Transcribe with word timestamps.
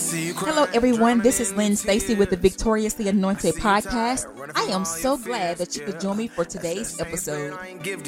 Hello, 0.00 0.66
everyone. 0.72 1.18
This 1.18 1.40
is 1.40 1.52
Lynn 1.54 1.74
Stacy 1.74 2.14
with 2.14 2.30
the 2.30 2.36
Victoriously 2.36 3.08
Anointed 3.08 3.56
podcast. 3.56 4.26
I 4.54 4.62
am 4.72 4.84
so 4.84 5.18
glad 5.18 5.58
that 5.58 5.74
you 5.74 5.84
could 5.84 5.98
join 6.00 6.16
me 6.16 6.28
for 6.28 6.44
today's 6.44 7.00
episode. 7.00 7.58
Get 7.82 8.04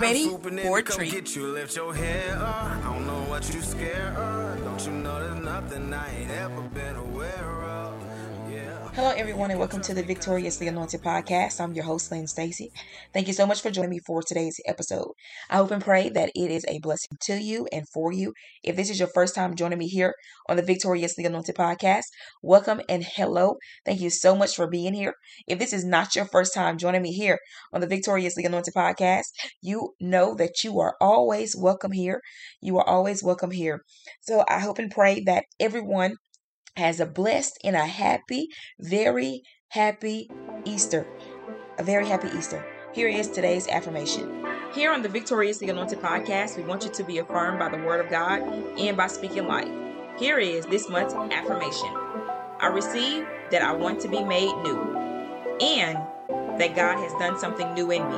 ready 0.00 0.28
for 0.28 0.78
a 0.78 0.82
treat. 0.82 1.38
I 1.38 2.80
don't 2.84 3.06
know 3.06 3.24
what 3.28 3.52
you 3.54 3.62
scared 3.62 4.16
of. 4.16 4.64
Don't 4.64 4.86
you 4.86 4.92
know 4.92 5.18
there's 5.18 5.44
nothing 5.44 5.94
I 5.94 6.16
ain't 6.16 6.30
ever 6.32 6.60
been 6.68 6.96
aware 6.96 7.44
of. 7.44 7.49
Hello, 8.94 9.10
everyone, 9.10 9.52
and 9.52 9.58
welcome 9.60 9.80
to 9.82 9.94
the 9.94 10.02
Victoriously 10.02 10.66
Anointed 10.66 11.00
podcast. 11.00 11.60
I'm 11.60 11.74
your 11.74 11.84
host, 11.84 12.10
Lynn 12.10 12.26
Stacy. 12.26 12.72
Thank 13.14 13.28
you 13.28 13.32
so 13.32 13.46
much 13.46 13.62
for 13.62 13.70
joining 13.70 13.90
me 13.90 14.00
for 14.04 14.20
today's 14.20 14.60
episode. 14.66 15.12
I 15.48 15.58
hope 15.58 15.70
and 15.70 15.82
pray 15.82 16.08
that 16.10 16.32
it 16.34 16.50
is 16.50 16.64
a 16.66 16.80
blessing 16.80 17.16
to 17.22 17.34
you 17.34 17.68
and 17.72 17.88
for 17.88 18.12
you. 18.12 18.34
If 18.64 18.74
this 18.74 18.90
is 18.90 18.98
your 18.98 19.08
first 19.14 19.36
time 19.36 19.54
joining 19.54 19.78
me 19.78 19.86
here 19.86 20.14
on 20.48 20.56
the 20.56 20.64
Victoriously 20.64 21.24
Anointed 21.24 21.54
podcast, 21.54 22.06
welcome 22.42 22.80
and 22.88 23.04
hello. 23.04 23.58
Thank 23.86 24.00
you 24.00 24.10
so 24.10 24.34
much 24.34 24.56
for 24.56 24.66
being 24.66 24.94
here. 24.94 25.14
If 25.46 25.60
this 25.60 25.72
is 25.72 25.84
not 25.84 26.16
your 26.16 26.24
first 26.24 26.52
time 26.52 26.76
joining 26.76 27.02
me 27.02 27.12
here 27.12 27.38
on 27.72 27.80
the 27.80 27.86
Victoriously 27.86 28.44
Anointed 28.44 28.74
podcast, 28.74 29.26
you 29.62 29.94
know 30.00 30.34
that 30.34 30.64
you 30.64 30.80
are 30.80 30.96
always 31.00 31.54
welcome 31.56 31.92
here. 31.92 32.20
You 32.60 32.76
are 32.78 32.88
always 32.88 33.22
welcome 33.22 33.52
here. 33.52 33.82
So 34.20 34.44
I 34.48 34.58
hope 34.58 34.80
and 34.80 34.90
pray 34.90 35.22
that 35.26 35.44
everyone 35.60 36.16
has 36.76 37.00
a 37.00 37.06
blessed 37.06 37.58
and 37.64 37.76
a 37.76 37.86
happy, 37.86 38.48
very 38.78 39.42
happy 39.68 40.30
Easter. 40.64 41.06
A 41.78 41.82
very 41.82 42.06
happy 42.06 42.28
Easter. 42.36 42.64
Here 42.92 43.08
is 43.08 43.28
today's 43.28 43.68
affirmation. 43.68 44.44
Here 44.74 44.92
on 44.92 45.02
the 45.02 45.08
Victoriously 45.08 45.68
Anointed 45.68 46.00
podcast, 46.00 46.56
we 46.56 46.62
want 46.64 46.84
you 46.84 46.90
to 46.90 47.04
be 47.04 47.18
affirmed 47.18 47.58
by 47.58 47.68
the 47.68 47.82
Word 47.84 48.04
of 48.04 48.10
God 48.10 48.42
and 48.78 48.96
by 48.96 49.06
speaking 49.06 49.46
life. 49.46 49.70
Here 50.18 50.38
is 50.38 50.66
this 50.66 50.88
month's 50.88 51.14
affirmation 51.14 51.88
I 52.60 52.66
receive 52.66 53.26
that 53.50 53.62
I 53.62 53.72
want 53.72 54.00
to 54.02 54.08
be 54.08 54.22
made 54.22 54.54
new 54.62 54.78
and 55.60 55.98
that 56.60 56.76
God 56.76 56.98
has 56.98 57.12
done 57.14 57.38
something 57.38 57.72
new 57.74 57.90
in 57.90 58.08
me. 58.08 58.16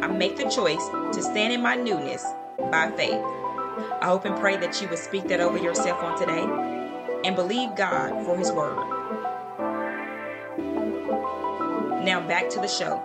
I 0.00 0.08
make 0.08 0.36
the 0.36 0.50
choice 0.50 0.86
to 1.14 1.22
stand 1.22 1.52
in 1.52 1.62
my 1.62 1.74
newness 1.74 2.24
by 2.70 2.90
faith. 2.96 3.22
I 4.00 4.06
hope 4.06 4.24
and 4.24 4.38
pray 4.38 4.56
that 4.58 4.80
you 4.82 4.88
will 4.88 4.96
speak 4.96 5.26
that 5.28 5.40
over 5.40 5.58
yourself 5.58 6.02
on 6.02 6.18
today 6.18 6.85
and 7.26 7.34
believe 7.34 7.74
God 7.74 8.24
for 8.24 8.38
His 8.38 8.52
word. 8.52 8.76
Now 12.04 12.24
back 12.28 12.48
to 12.50 12.60
the 12.60 12.68
show. 12.68 13.02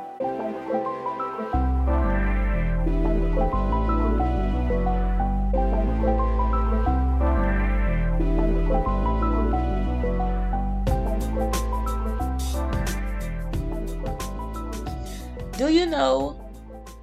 Do 15.57 15.73
you 15.73 15.87
know 15.87 16.39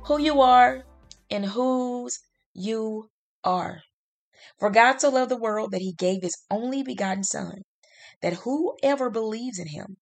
who 0.05 0.21
you 0.21 0.41
are 0.41 0.85
and 1.31 1.45
whose 1.45 2.21
you 2.55 3.11
are? 3.43 3.83
For 4.59 4.71
God 4.71 5.01
so 5.01 5.11
loved 5.11 5.31
the 5.31 5.37
world 5.37 5.71
that 5.71 5.81
he 5.83 5.93
gave 5.93 6.23
his 6.23 6.37
only 6.51 6.83
begotten 6.83 7.25
Son, 7.25 7.63
that 8.23 8.35
whoever 8.45 9.11
believes 9.11 9.59
in 9.59 9.69
him 9.69 9.97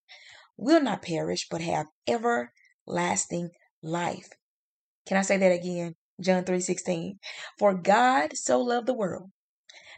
will 0.57 0.81
not 0.81 1.03
perish 1.03 1.47
but 1.51 1.61
have 1.61 1.87
everlasting 2.07 3.51
life. 3.83 4.31
Can 5.07 5.19
I 5.19 5.23
say 5.23 5.37
that 5.37 5.53
again? 5.53 5.95
John 6.21 6.45
3:16. 6.45 7.19
For 7.59 7.75
God 7.75 8.37
so 8.37 8.61
loved 8.61 8.87
the 8.87 8.95
world 8.95 9.31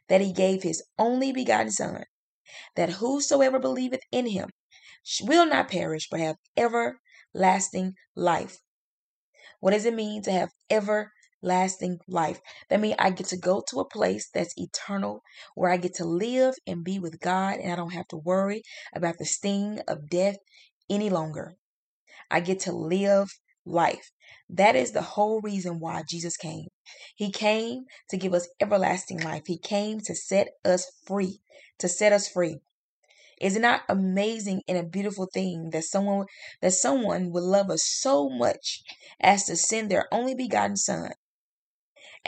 that 0.09 0.21
he 0.21 0.33
gave 0.33 0.63
his 0.63 0.83
only 0.99 1.33
begotten 1.33 1.71
Son, 1.71 2.05
that 2.75 2.95
whosoever 2.95 3.59
believeth 3.59 4.01
in 4.11 4.27
him 4.27 4.51
will 5.23 5.47
not 5.47 5.71
perish 5.71 6.09
but 6.11 6.21
have 6.21 6.37
everlasting 6.57 7.95
life. 8.17 8.59
What 9.61 9.71
does 9.73 9.85
it 9.85 9.95
mean 9.95 10.23
to 10.23 10.33
have 10.33 10.51
ever 10.69 11.13
lasting 11.43 11.99
life. 12.09 12.41
That 12.69 12.81
means 12.81 12.97
I 12.99 13.11
get 13.11 13.27
to 13.29 13.37
go 13.37 13.63
to 13.69 13.81
a 13.81 13.89
place 13.89 14.29
that's 14.33 14.55
eternal 14.57 15.23
where 15.55 15.71
I 15.71 15.77
get 15.77 15.95
to 15.95 16.05
live 16.05 16.55
and 16.67 16.85
be 16.85 16.99
with 16.99 17.21
God 17.21 17.59
and 17.59 17.73
I 17.73 17.77
don't 17.77 17.93
have 17.93 18.09
to 18.09 18.17
worry 18.17 18.63
about 18.95 19.19
the 19.19 19.25
sting 19.25 19.81
of 19.87 20.09
death 20.09 20.37
any 20.91 21.11
longer. 21.11 21.55
I 22.31 22.41
get 22.41 22.61
to 22.61 22.73
live 22.73 23.29
life. 23.65 24.11
That 24.49 24.77
is 24.77 24.93
the 24.93 25.03
whole 25.03 25.41
reason 25.41 25.79
why 25.79 26.03
Jesus 26.09 26.37
came. 26.37 26.69
He 27.15 27.31
came 27.31 27.85
to 28.11 28.17
give 28.17 28.35
us 28.35 28.49
everlasting 28.61 29.21
life. 29.21 29.43
He 29.47 29.59
came 29.59 30.01
to 30.01 30.15
set 30.15 30.49
us 30.65 30.91
free, 31.07 31.41
to 31.79 31.89
set 31.89 32.13
us 32.13 32.29
free. 32.29 32.61
Is 33.41 33.55
it 33.55 33.61
not 33.63 33.83
amazing 33.89 34.63
and 34.67 34.77
a 34.77 34.83
beautiful 34.83 35.29
thing 35.33 35.71
that 35.71 35.85
someone 35.85 36.27
that 36.61 36.73
someone 36.73 37.31
would 37.31 37.45
love 37.45 37.71
us 37.71 37.85
so 37.85 38.29
much 38.29 38.83
as 39.21 39.45
to 39.45 39.57
send 39.57 39.91
their 39.91 40.09
only 40.13 40.35
begotten 40.35 40.77
son 40.77 41.13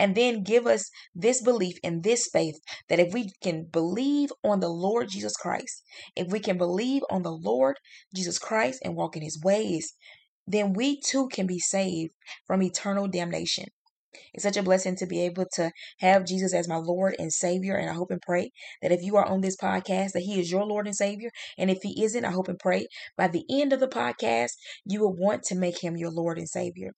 and 0.01 0.15
then 0.15 0.43
give 0.43 0.67
us 0.67 0.91
this 1.15 1.43
belief 1.43 1.77
and 1.85 2.03
this 2.03 2.27
faith 2.33 2.59
that 2.89 2.99
if 2.99 3.13
we 3.13 3.33
can 3.43 3.67
believe 3.71 4.31
on 4.43 4.61
the 4.61 4.71
Lord 4.71 5.11
Jesus 5.11 5.37
Christ, 5.37 5.83
if 6.17 6.29
we 6.29 6.41
can 6.41 6.57
believe 6.57 7.03
on 7.11 7.23
the 7.23 7.31
Lord 7.31 7.77
Jesus 8.15 8.39
Christ 8.39 8.81
and 8.83 8.97
walk 8.97 9.15
in 9.15 9.23
his 9.23 9.39
ways, 9.45 9.93
then 10.47 10.73
we 10.73 10.99
too 10.99 11.29
can 11.29 11.47
be 11.47 11.59
saved 11.59 12.15
from 12.47 12.63
eternal 12.63 13.09
damnation. 13.09 13.67
It's 14.33 14.43
such 14.43 14.57
a 14.57 14.63
blessing 14.63 14.97
to 14.97 15.07
be 15.07 15.21
able 15.21 15.45
to 15.53 15.71
have 15.99 16.25
Jesus 16.25 16.55
as 16.55 16.67
my 16.67 16.77
Lord 16.77 17.15
and 17.19 17.31
Savior. 17.31 17.77
And 17.77 17.91
I 17.91 17.93
hope 17.93 18.11
and 18.11 18.23
pray 18.23 18.53
that 18.81 18.93
if 18.93 19.03
you 19.03 19.17
are 19.17 19.27
on 19.27 19.43
this 19.43 19.57
podcast, 19.57 20.13
that 20.13 20.23
He 20.23 20.41
is 20.41 20.51
your 20.51 20.65
Lord 20.65 20.87
and 20.87 20.97
Savior. 20.97 21.31
And 21.59 21.71
if 21.71 21.79
He 21.83 22.03
isn't, 22.03 22.25
I 22.25 22.31
hope 22.31 22.49
and 22.49 22.59
pray 22.59 22.87
by 23.19 23.29
the 23.29 23.45
end 23.51 23.75
of 23.75 23.81
the 23.81 23.87
podcast, 23.87 24.53
you 24.87 25.01
will 25.01 25.15
want 25.15 25.43
to 25.45 25.55
make 25.55 25.85
Him 25.85 25.99
your 25.99 26.11
Lord 26.11 26.39
and 26.39 26.49
Savior 26.49 26.93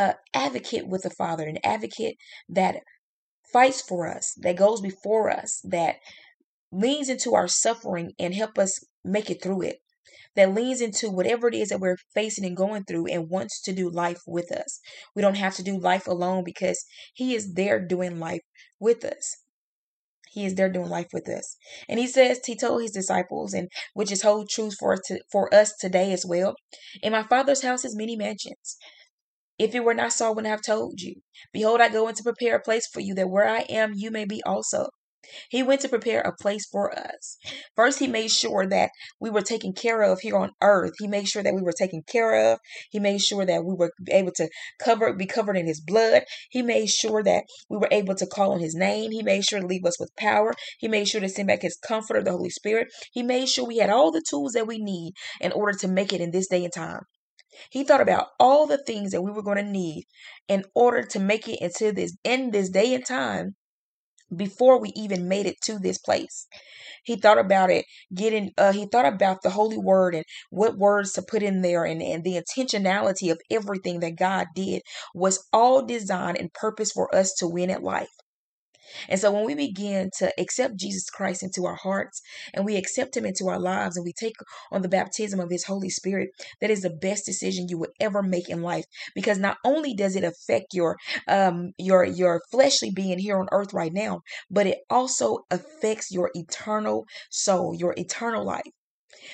a 0.00 0.14
advocate 0.34 0.88
with 0.88 1.02
the 1.02 1.10
Father, 1.10 1.44
an 1.44 1.58
advocate 1.62 2.16
that 2.48 2.76
fights 3.52 3.82
for 3.82 4.08
us, 4.08 4.32
that 4.38 4.56
goes 4.56 4.80
before 4.80 5.30
us, 5.30 5.60
that 5.64 5.96
leans 6.72 7.08
into 7.08 7.34
our 7.34 7.48
suffering 7.48 8.12
and 8.18 8.34
help 8.34 8.58
us 8.58 8.80
make 9.04 9.30
it 9.30 9.42
through 9.42 9.62
it. 9.62 9.76
That 10.36 10.54
leans 10.54 10.80
into 10.80 11.10
whatever 11.10 11.48
it 11.48 11.54
is 11.54 11.68
that 11.68 11.80
we're 11.80 11.96
facing 12.14 12.46
and 12.46 12.56
going 12.56 12.84
through 12.84 13.08
and 13.08 13.28
wants 13.28 13.60
to 13.62 13.72
do 13.72 13.90
life 13.90 14.20
with 14.26 14.50
us. 14.52 14.80
We 15.14 15.22
don't 15.22 15.36
have 15.36 15.56
to 15.56 15.62
do 15.62 15.78
life 15.78 16.06
alone 16.06 16.44
because 16.44 16.82
He 17.14 17.34
is 17.34 17.54
there 17.54 17.84
doing 17.84 18.18
life 18.18 18.42
with 18.78 19.04
us. 19.04 19.36
He 20.32 20.46
is 20.46 20.54
there 20.54 20.70
doing 20.70 20.88
life 20.88 21.08
with 21.12 21.28
us. 21.28 21.56
And 21.88 21.98
he 21.98 22.06
says, 22.06 22.38
he 22.46 22.56
told 22.56 22.82
his 22.82 22.92
disciples, 22.92 23.52
and 23.52 23.68
which 23.94 24.12
is 24.12 24.22
whole 24.22 24.46
truth 24.48 24.76
for 24.78 24.92
us, 24.92 25.00
to, 25.06 25.20
for 25.32 25.52
us 25.52 25.72
today 25.80 26.12
as 26.12 26.24
well. 26.24 26.54
In 27.02 27.10
my 27.10 27.24
father's 27.24 27.62
house 27.62 27.84
is 27.84 27.96
many 27.96 28.16
mansions. 28.16 28.76
If 29.60 29.74
it 29.74 29.84
were 29.84 29.92
not 29.92 30.14
so, 30.14 30.28
I 30.28 30.30
would 30.30 30.44
not 30.44 30.50
have 30.50 30.62
told 30.62 31.02
you. 31.02 31.16
Behold, 31.52 31.82
I 31.82 31.90
go 31.90 32.08
in 32.08 32.14
to 32.14 32.22
prepare 32.22 32.56
a 32.56 32.60
place 32.62 32.86
for 32.86 33.00
you, 33.00 33.14
that 33.16 33.28
where 33.28 33.46
I 33.46 33.66
am, 33.68 33.92
you 33.94 34.10
may 34.10 34.24
be 34.24 34.42
also. 34.42 34.88
He 35.50 35.62
went 35.62 35.82
to 35.82 35.88
prepare 35.90 36.22
a 36.22 36.34
place 36.34 36.64
for 36.64 36.98
us. 36.98 37.36
First, 37.76 37.98
he 37.98 38.06
made 38.06 38.30
sure 38.30 38.66
that 38.66 38.90
we 39.20 39.28
were 39.28 39.42
taken 39.42 39.74
care 39.74 40.00
of 40.00 40.20
here 40.20 40.38
on 40.38 40.52
earth. 40.62 40.94
He 40.98 41.06
made 41.06 41.28
sure 41.28 41.42
that 41.42 41.52
we 41.54 41.60
were 41.60 41.74
taken 41.74 42.02
care 42.02 42.52
of. 42.52 42.58
He 42.90 42.98
made 42.98 43.20
sure 43.20 43.44
that 43.44 43.62
we 43.62 43.74
were 43.74 43.92
able 44.08 44.32
to 44.36 44.48
cover, 44.82 45.12
be 45.12 45.26
covered 45.26 45.58
in 45.58 45.66
his 45.66 45.82
blood. 45.82 46.22
He 46.48 46.62
made 46.62 46.88
sure 46.88 47.22
that 47.22 47.44
we 47.68 47.76
were 47.76 47.88
able 47.90 48.14
to 48.14 48.26
call 48.26 48.52
on 48.52 48.60
his 48.60 48.74
name. 48.74 49.10
He 49.10 49.22
made 49.22 49.44
sure 49.44 49.60
to 49.60 49.66
leave 49.66 49.84
us 49.84 50.00
with 50.00 50.16
power. 50.16 50.54
He 50.78 50.88
made 50.88 51.06
sure 51.06 51.20
to 51.20 51.28
send 51.28 51.48
back 51.48 51.60
his 51.60 51.76
comforter, 51.76 52.22
the 52.22 52.32
Holy 52.32 52.48
Spirit. 52.48 52.88
He 53.12 53.22
made 53.22 53.50
sure 53.50 53.66
we 53.66 53.76
had 53.76 53.90
all 53.90 54.10
the 54.10 54.24
tools 54.26 54.52
that 54.52 54.66
we 54.66 54.78
need 54.78 55.12
in 55.38 55.52
order 55.52 55.76
to 55.80 55.86
make 55.86 56.14
it 56.14 56.22
in 56.22 56.30
this 56.30 56.48
day 56.48 56.64
and 56.64 56.72
time. 56.72 57.02
He 57.70 57.84
thought 57.84 58.00
about 58.00 58.28
all 58.40 58.66
the 58.66 58.82
things 58.84 59.12
that 59.12 59.22
we 59.22 59.32
were 59.32 59.42
going 59.42 59.56
to 59.58 59.62
need 59.62 60.04
in 60.48 60.64
order 60.74 61.02
to 61.04 61.20
make 61.20 61.48
it 61.48 61.60
into 61.60 61.92
this 61.92 62.16
in 62.24 62.50
this 62.52 62.70
day 62.70 62.94
and 62.94 63.04
time 63.06 63.56
before 64.36 64.80
we 64.80 64.90
even 64.96 65.28
made 65.28 65.46
it 65.46 65.60
to 65.62 65.78
this 65.78 65.98
place. 65.98 66.46
He 67.04 67.16
thought 67.16 67.38
about 67.38 67.70
it 67.70 67.86
getting 68.14 68.52
uh 68.58 68.72
he 68.72 68.86
thought 68.86 69.06
about 69.06 69.42
the 69.42 69.50
holy 69.50 69.78
word 69.78 70.14
and 70.14 70.24
what 70.50 70.78
words 70.78 71.12
to 71.14 71.22
put 71.22 71.42
in 71.42 71.62
there 71.62 71.84
and, 71.84 72.02
and 72.02 72.24
the 72.24 72.40
intentionality 72.42 73.30
of 73.32 73.40
everything 73.50 74.00
that 74.00 74.16
God 74.16 74.48
did 74.54 74.82
was 75.14 75.46
all 75.52 75.84
designed 75.84 76.38
and 76.38 76.52
purpose 76.52 76.92
for 76.92 77.14
us 77.14 77.34
to 77.38 77.48
win 77.48 77.70
at 77.70 77.82
life. 77.82 78.10
And 79.08 79.20
so 79.20 79.30
when 79.32 79.44
we 79.44 79.54
begin 79.54 80.10
to 80.18 80.32
accept 80.38 80.76
Jesus 80.76 81.08
Christ 81.10 81.42
into 81.42 81.66
our 81.66 81.76
hearts 81.76 82.20
and 82.54 82.64
we 82.64 82.76
accept 82.76 83.16
him 83.16 83.24
into 83.26 83.48
our 83.48 83.58
lives 83.58 83.96
and 83.96 84.04
we 84.04 84.12
take 84.12 84.34
on 84.70 84.82
the 84.82 84.88
baptism 84.88 85.40
of 85.40 85.50
his 85.50 85.64
Holy 85.64 85.90
Spirit, 85.90 86.30
that 86.60 86.70
is 86.70 86.82
the 86.82 86.90
best 86.90 87.26
decision 87.26 87.66
you 87.68 87.78
would 87.78 87.90
ever 88.00 88.22
make 88.22 88.48
in 88.48 88.62
life 88.62 88.84
because 89.14 89.38
not 89.38 89.58
only 89.64 89.94
does 89.94 90.16
it 90.16 90.24
affect 90.24 90.74
your 90.74 90.96
um 91.28 91.72
your 91.78 92.04
your 92.04 92.40
fleshly 92.50 92.90
being 92.90 93.18
here 93.18 93.38
on 93.38 93.48
earth 93.52 93.72
right 93.72 93.92
now, 93.92 94.20
but 94.50 94.66
it 94.66 94.78
also 94.88 95.38
affects 95.50 96.10
your 96.10 96.30
eternal 96.34 97.06
soul, 97.30 97.74
your 97.74 97.94
eternal 97.96 98.44
life. 98.44 98.62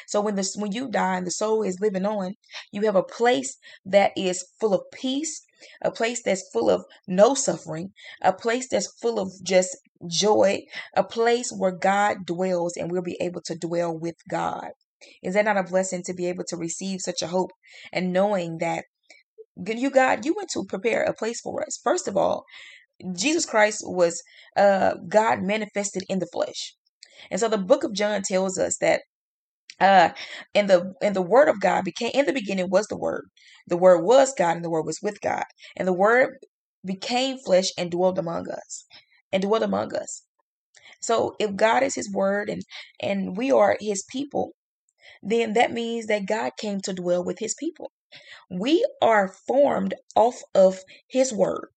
So 0.06 0.20
when 0.20 0.35
this 0.35 0.56
when 0.56 0.73
you 0.73 0.88
die 0.88 1.17
and 1.17 1.26
the 1.26 1.31
soul 1.31 1.62
is 1.62 1.81
living 1.81 2.06
on, 2.06 2.35
you 2.73 2.82
have 2.82 2.97
a 2.97 3.03
place 3.03 3.56
that 3.85 4.12
is 4.17 4.44
full 4.61 4.75
of 4.75 4.82
peace, 4.93 5.43
a 5.82 5.91
place 5.91 6.23
that's 6.23 6.49
full 6.53 6.70
of 6.70 6.85
no 7.06 7.35
suffering, 7.35 7.93
a 8.23 8.32
place 8.32 8.69
that's 8.69 8.93
full 9.00 9.19
of 9.19 9.32
just 9.43 9.76
joy, 10.06 10.62
a 10.94 11.05
place 11.05 11.53
where 11.56 11.73
God 11.73 12.26
dwells 12.26 12.76
and 12.76 12.91
we'll 12.91 13.03
be 13.03 13.19
able 13.20 13.43
to 13.43 13.56
dwell 13.56 13.97
with 13.97 14.17
God. 14.29 14.70
Is 15.23 15.35
that 15.35 15.44
not 15.44 15.58
a 15.58 15.62
blessing 15.62 16.03
to 16.05 16.14
be 16.14 16.26
able 16.26 16.44
to 16.49 16.56
receive 16.56 17.00
such 17.00 17.23
a 17.23 17.29
hope 17.29 17.50
and 17.93 18.12
knowing 18.12 18.58
that 18.58 18.85
you 19.67 19.91
God, 19.91 20.25
you 20.25 20.35
went 20.37 20.50
to 20.50 20.64
prepare 20.64 21.03
a 21.03 21.14
place 21.14 21.41
for 21.41 21.62
us. 21.62 21.79
First 21.82 22.08
of 22.08 22.17
all, 22.17 22.44
Jesus 23.14 23.47
Christ 23.47 23.82
was 23.85 24.23
uh, 24.56 24.94
God 25.08 25.43
manifested 25.43 26.05
in 26.08 26.19
the 26.19 26.29
flesh. 26.32 26.75
And 27.31 27.41
so 27.41 27.49
the 27.49 27.58
book 27.58 27.85
of 27.85 27.93
John 27.93 28.23
tells 28.23 28.58
us 28.58 28.76
that 28.79 29.03
uh 29.81 30.11
and 30.55 30.70
the 30.70 30.94
and 31.02 31.17
the 31.17 31.23
word 31.23 31.49
of 31.49 31.61
god 31.61 31.84
became 31.84 32.11
in 32.14 32.26
the 32.26 32.32
beginning 32.32 32.70
was 32.70 32.87
the 32.88 32.99
word. 32.99 33.26
The 33.69 33.76
word 33.76 34.02
was 34.05 34.34
god 34.34 34.56
and 34.56 34.64
the 34.64 34.70
word 34.70 34.87
was 34.87 35.00
with 35.02 35.20
god. 35.20 35.44
And 35.76 35.88
the 35.88 35.93
word 35.93 36.38
became 36.84 37.38
flesh 37.38 37.70
and 37.78 37.90
dwelled 37.90 38.19
among 38.19 38.50
us 38.50 38.87
and 39.32 39.43
dwelled 39.43 39.64
among 39.64 39.94
us. 39.94 40.23
So 41.00 41.37
if 41.40 41.56
god 41.56 41.82
is 41.82 41.94
his 41.96 42.12
word 42.12 42.50
and 42.50 42.62
and 43.00 43.37
we 43.37 43.52
are 43.52 43.76
his 43.81 44.05
people 44.11 44.52
then 45.23 45.55
that 45.55 45.73
means 45.73 46.06
that 46.06 46.26
god 46.26 46.52
came 46.58 46.81
to 46.82 46.94
dwell 46.94 47.25
with 47.25 47.40
his 47.40 47.55
people. 47.55 47.93
We 48.50 48.87
are 49.02 49.29
formed 49.29 49.94
off 50.17 50.43
of 50.55 50.81
his 51.08 51.32
word. 51.32 51.69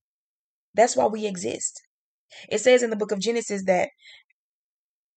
That's 0.75 0.95
why 0.95 1.07
we 1.07 1.27
exist. 1.27 1.81
It 2.49 2.59
says 2.59 2.83
in 2.83 2.89
the 2.89 2.95
book 2.95 3.11
of 3.11 3.19
genesis 3.19 3.63
that 3.65 3.89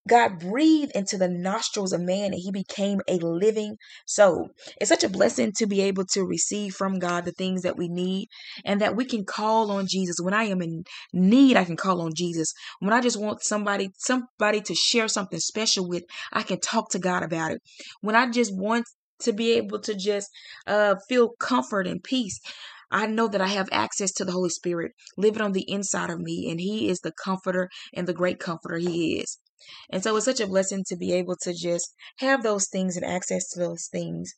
God 0.07 0.39
breathed 0.39 0.91
into 0.95 1.17
the 1.17 1.29
nostrils 1.29 1.93
of 1.93 2.01
man 2.01 2.33
and 2.33 2.41
he 2.41 2.51
became 2.51 2.99
a 3.07 3.17
living 3.17 3.77
soul. 4.05 4.49
It's 4.79 4.89
such 4.89 5.03
a 5.03 5.09
blessing 5.09 5.53
to 5.57 5.65
be 5.65 5.81
able 5.81 6.05
to 6.07 6.25
receive 6.25 6.73
from 6.73 6.99
God 6.99 7.23
the 7.23 7.31
things 7.31 7.61
that 7.61 7.77
we 7.77 7.87
need 7.87 8.27
and 8.65 8.81
that 8.81 8.95
we 8.95 9.05
can 9.05 9.23
call 9.23 9.71
on 9.71 9.87
Jesus. 9.87 10.17
When 10.21 10.33
I 10.33 10.43
am 10.43 10.61
in 10.61 10.83
need, 11.13 11.55
I 11.55 11.63
can 11.63 11.77
call 11.77 12.01
on 12.01 12.13
Jesus. 12.13 12.53
When 12.79 12.91
I 12.91 12.99
just 12.99 13.19
want 13.19 13.43
somebody 13.43 13.91
somebody 13.97 14.59
to 14.61 14.75
share 14.75 15.07
something 15.07 15.39
special 15.39 15.87
with, 15.87 16.03
I 16.33 16.43
can 16.43 16.59
talk 16.59 16.89
to 16.91 16.99
God 16.99 17.23
about 17.23 17.51
it. 17.51 17.61
When 18.01 18.15
I 18.15 18.29
just 18.29 18.53
want 18.53 18.85
to 19.21 19.31
be 19.31 19.53
able 19.53 19.79
to 19.79 19.95
just 19.95 20.29
uh, 20.67 20.95
feel 21.07 21.29
comfort 21.39 21.87
and 21.87 22.03
peace. 22.03 22.39
I 22.91 23.07
know 23.07 23.27
that 23.27 23.41
I 23.41 23.47
have 23.47 23.69
access 23.71 24.11
to 24.13 24.25
the 24.25 24.33
Holy 24.33 24.49
Spirit 24.49 24.91
living 25.17 25.41
on 25.41 25.53
the 25.53 25.65
inside 25.67 26.11
of 26.11 26.19
me, 26.19 26.49
and 26.51 26.59
He 26.59 26.89
is 26.89 26.99
the 26.99 27.11
comforter 27.11 27.69
and 27.93 28.07
the 28.07 28.13
great 28.13 28.39
comforter 28.39 28.77
He 28.77 29.19
is. 29.19 29.39
And 29.89 30.03
so 30.03 30.15
it's 30.15 30.25
such 30.25 30.39
a 30.39 30.47
blessing 30.47 30.83
to 30.87 30.95
be 30.95 31.13
able 31.13 31.35
to 31.43 31.53
just 31.53 31.93
have 32.17 32.43
those 32.43 32.67
things 32.67 32.97
and 32.97 33.05
access 33.05 33.47
to 33.49 33.59
those 33.59 33.87
things. 33.91 34.33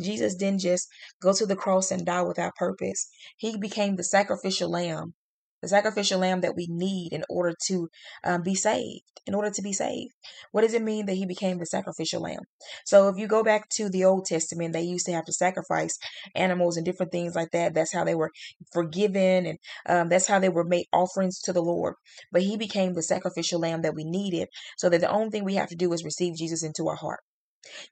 Jesus 0.00 0.34
didn't 0.34 0.60
just 0.60 0.88
go 1.22 1.32
to 1.32 1.46
the 1.46 1.56
cross 1.56 1.90
and 1.90 2.04
die 2.04 2.22
without 2.22 2.56
purpose. 2.56 3.08
He 3.36 3.56
became 3.56 3.96
the 3.96 4.04
sacrificial 4.04 4.70
lamb 4.70 5.14
the 5.66 5.70
sacrificial 5.70 6.20
lamb 6.20 6.42
that 6.42 6.54
we 6.56 6.68
need 6.70 7.12
in 7.12 7.24
order 7.28 7.54
to 7.66 7.88
um, 8.22 8.42
be 8.42 8.54
saved. 8.54 9.02
In 9.26 9.34
order 9.34 9.50
to 9.50 9.62
be 9.62 9.72
saved, 9.72 10.12
what 10.52 10.60
does 10.60 10.72
it 10.72 10.82
mean 10.82 11.06
that 11.06 11.14
he 11.14 11.26
became 11.26 11.58
the 11.58 11.66
sacrificial 11.66 12.22
lamb? 12.22 12.42
So, 12.84 13.08
if 13.08 13.16
you 13.16 13.26
go 13.26 13.42
back 13.42 13.68
to 13.70 13.88
the 13.88 14.04
Old 14.04 14.24
Testament, 14.24 14.72
they 14.72 14.82
used 14.82 15.06
to 15.06 15.12
have 15.12 15.24
to 15.24 15.32
sacrifice 15.32 15.98
animals 16.36 16.76
and 16.76 16.86
different 16.86 17.10
things 17.10 17.34
like 17.34 17.50
that. 17.50 17.74
That's 17.74 17.92
how 17.92 18.04
they 18.04 18.14
were 18.14 18.30
forgiven, 18.72 19.46
and 19.46 19.58
um, 19.88 20.08
that's 20.08 20.28
how 20.28 20.38
they 20.38 20.48
were 20.48 20.62
made 20.62 20.86
offerings 20.92 21.40
to 21.40 21.52
the 21.52 21.60
Lord. 21.60 21.94
But 22.30 22.42
he 22.42 22.56
became 22.56 22.94
the 22.94 23.02
sacrificial 23.02 23.58
lamb 23.58 23.82
that 23.82 23.96
we 23.96 24.04
needed, 24.04 24.46
so 24.78 24.88
that 24.90 25.00
the 25.00 25.10
only 25.10 25.30
thing 25.30 25.44
we 25.44 25.56
have 25.56 25.70
to 25.70 25.76
do 25.76 25.92
is 25.92 26.04
receive 26.04 26.36
Jesus 26.36 26.62
into 26.62 26.86
our 26.86 26.94
heart. 26.94 27.18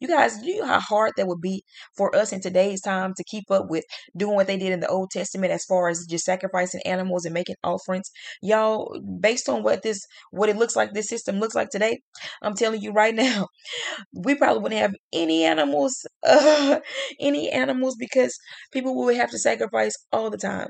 You 0.00 0.08
guys, 0.08 0.38
do 0.38 0.46
you 0.46 0.60
know 0.60 0.66
how 0.66 0.80
hard 0.80 1.12
that 1.16 1.26
would 1.26 1.40
be 1.40 1.64
for 1.96 2.14
us 2.14 2.32
in 2.32 2.40
today's 2.40 2.80
time 2.80 3.14
to 3.16 3.24
keep 3.24 3.50
up 3.50 3.66
with 3.68 3.84
doing 4.16 4.34
what 4.34 4.46
they 4.46 4.56
did 4.56 4.72
in 4.72 4.80
the 4.80 4.88
Old 4.88 5.10
Testament 5.10 5.52
as 5.52 5.64
far 5.64 5.88
as 5.88 6.06
just 6.08 6.24
sacrificing 6.24 6.80
animals 6.84 7.24
and 7.24 7.34
making 7.34 7.56
offerings? 7.64 8.10
Y'all, 8.42 8.98
based 9.20 9.48
on 9.48 9.62
what 9.62 9.82
this 9.82 10.00
what 10.30 10.48
it 10.48 10.56
looks 10.56 10.76
like 10.76 10.92
this 10.92 11.08
system 11.08 11.40
looks 11.40 11.54
like 11.54 11.70
today, 11.70 12.00
I'm 12.42 12.54
telling 12.54 12.80
you 12.80 12.92
right 12.92 13.14
now, 13.26 13.48
we 14.14 14.34
probably 14.34 14.62
wouldn't 14.62 14.80
have 14.80 14.94
any 15.12 15.44
animals, 15.44 16.06
uh, 16.26 16.80
any 17.20 17.50
animals 17.50 17.96
because 17.98 18.36
people 18.72 18.94
would 18.96 19.16
have 19.16 19.30
to 19.30 19.38
sacrifice 19.38 19.94
all 20.12 20.30
the 20.30 20.38
time. 20.38 20.68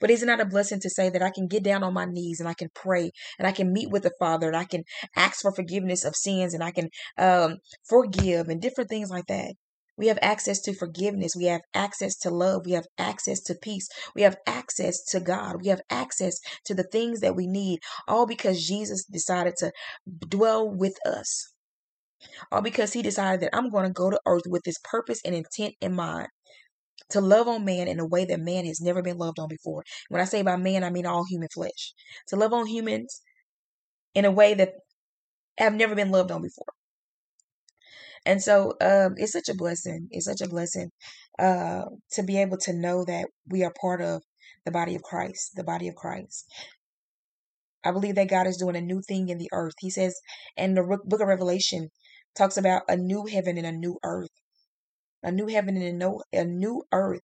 But 0.00 0.10
is 0.10 0.22
it 0.22 0.26
not 0.26 0.40
a 0.40 0.46
blessing 0.46 0.80
to 0.80 0.90
say 0.90 1.08
that 1.10 1.22
I 1.22 1.30
can 1.30 1.46
get 1.48 1.62
down 1.62 1.82
on 1.82 1.94
my 1.94 2.04
knees 2.04 2.40
and 2.40 2.48
I 2.48 2.54
can 2.54 2.68
pray 2.74 3.10
and 3.38 3.46
I 3.46 3.52
can 3.52 3.72
meet 3.72 3.90
with 3.90 4.02
the 4.02 4.12
Father 4.18 4.48
and 4.48 4.56
I 4.56 4.64
can 4.64 4.84
ask 5.16 5.42
for 5.42 5.52
forgiveness 5.52 6.04
of 6.04 6.16
sins 6.16 6.54
and 6.54 6.62
I 6.62 6.70
can 6.70 6.90
um, 7.18 7.58
forgive 7.88 8.48
and 8.48 8.60
different 8.60 8.90
things 8.90 9.10
like 9.10 9.26
that? 9.26 9.54
We 9.98 10.08
have 10.08 10.18
access 10.20 10.60
to 10.62 10.74
forgiveness. 10.74 11.34
We 11.34 11.46
have 11.46 11.62
access 11.74 12.16
to 12.18 12.30
love. 12.30 12.66
We 12.66 12.72
have 12.72 12.86
access 12.98 13.40
to 13.44 13.54
peace. 13.54 13.88
We 14.14 14.22
have 14.22 14.36
access 14.46 15.02
to 15.06 15.20
God. 15.20 15.62
We 15.62 15.68
have 15.68 15.80
access 15.90 16.38
to 16.66 16.74
the 16.74 16.84
things 16.84 17.20
that 17.20 17.34
we 17.34 17.46
need, 17.46 17.80
all 18.06 18.26
because 18.26 18.66
Jesus 18.66 19.04
decided 19.04 19.54
to 19.58 19.72
dwell 20.28 20.68
with 20.68 20.98
us. 21.06 21.52
All 22.52 22.60
because 22.60 22.92
he 22.92 23.02
decided 23.02 23.40
that 23.40 23.56
I'm 23.56 23.70
going 23.70 23.86
to 23.86 23.92
go 23.92 24.10
to 24.10 24.20
earth 24.26 24.44
with 24.46 24.62
this 24.64 24.78
purpose 24.84 25.20
and 25.24 25.34
intent 25.34 25.74
in 25.80 25.94
mind 25.94 26.28
to 27.10 27.20
love 27.20 27.48
on 27.48 27.64
man 27.64 27.88
in 27.88 28.00
a 28.00 28.06
way 28.06 28.24
that 28.24 28.40
man 28.40 28.66
has 28.66 28.80
never 28.80 29.02
been 29.02 29.18
loved 29.18 29.38
on 29.38 29.48
before. 29.48 29.84
When 30.08 30.20
I 30.20 30.24
say 30.24 30.42
by 30.42 30.56
man, 30.56 30.84
I 30.84 30.90
mean 30.90 31.06
all 31.06 31.24
human 31.24 31.48
flesh. 31.52 31.94
To 32.28 32.36
love 32.36 32.52
on 32.52 32.66
humans 32.66 33.20
in 34.14 34.24
a 34.24 34.30
way 34.30 34.54
that 34.54 34.74
have 35.58 35.74
never 35.74 35.94
been 35.94 36.10
loved 36.10 36.30
on 36.30 36.42
before. 36.42 36.66
And 38.24 38.42
so 38.42 38.74
um, 38.80 39.14
it's 39.16 39.32
such 39.32 39.48
a 39.48 39.54
blessing. 39.54 40.08
It's 40.10 40.26
such 40.26 40.40
a 40.40 40.48
blessing 40.48 40.90
uh, 41.38 41.84
to 42.12 42.22
be 42.24 42.40
able 42.40 42.58
to 42.58 42.72
know 42.72 43.04
that 43.04 43.26
we 43.48 43.62
are 43.62 43.72
part 43.80 44.00
of 44.02 44.22
the 44.64 44.72
body 44.72 44.96
of 44.96 45.02
Christ, 45.02 45.52
the 45.54 45.64
body 45.64 45.86
of 45.88 45.94
Christ. 45.94 46.46
I 47.84 47.92
believe 47.92 48.16
that 48.16 48.28
God 48.28 48.48
is 48.48 48.56
doing 48.56 48.74
a 48.74 48.80
new 48.80 49.00
thing 49.00 49.28
in 49.28 49.38
the 49.38 49.48
earth. 49.52 49.74
He 49.78 49.90
says, 49.90 50.18
and 50.56 50.76
the 50.76 50.82
book 51.04 51.20
of 51.20 51.28
Revelation 51.28 51.88
talks 52.36 52.56
about 52.56 52.82
a 52.88 52.96
new 52.96 53.26
heaven 53.26 53.56
and 53.56 53.66
a 53.66 53.72
new 53.72 53.96
earth 54.02 54.30
a 55.26 55.32
new 55.32 55.48
heaven 55.48 55.76
and 55.76 55.84
a 55.84 55.92
new, 55.92 56.22
a 56.32 56.44
new 56.44 56.82
earth. 56.92 57.20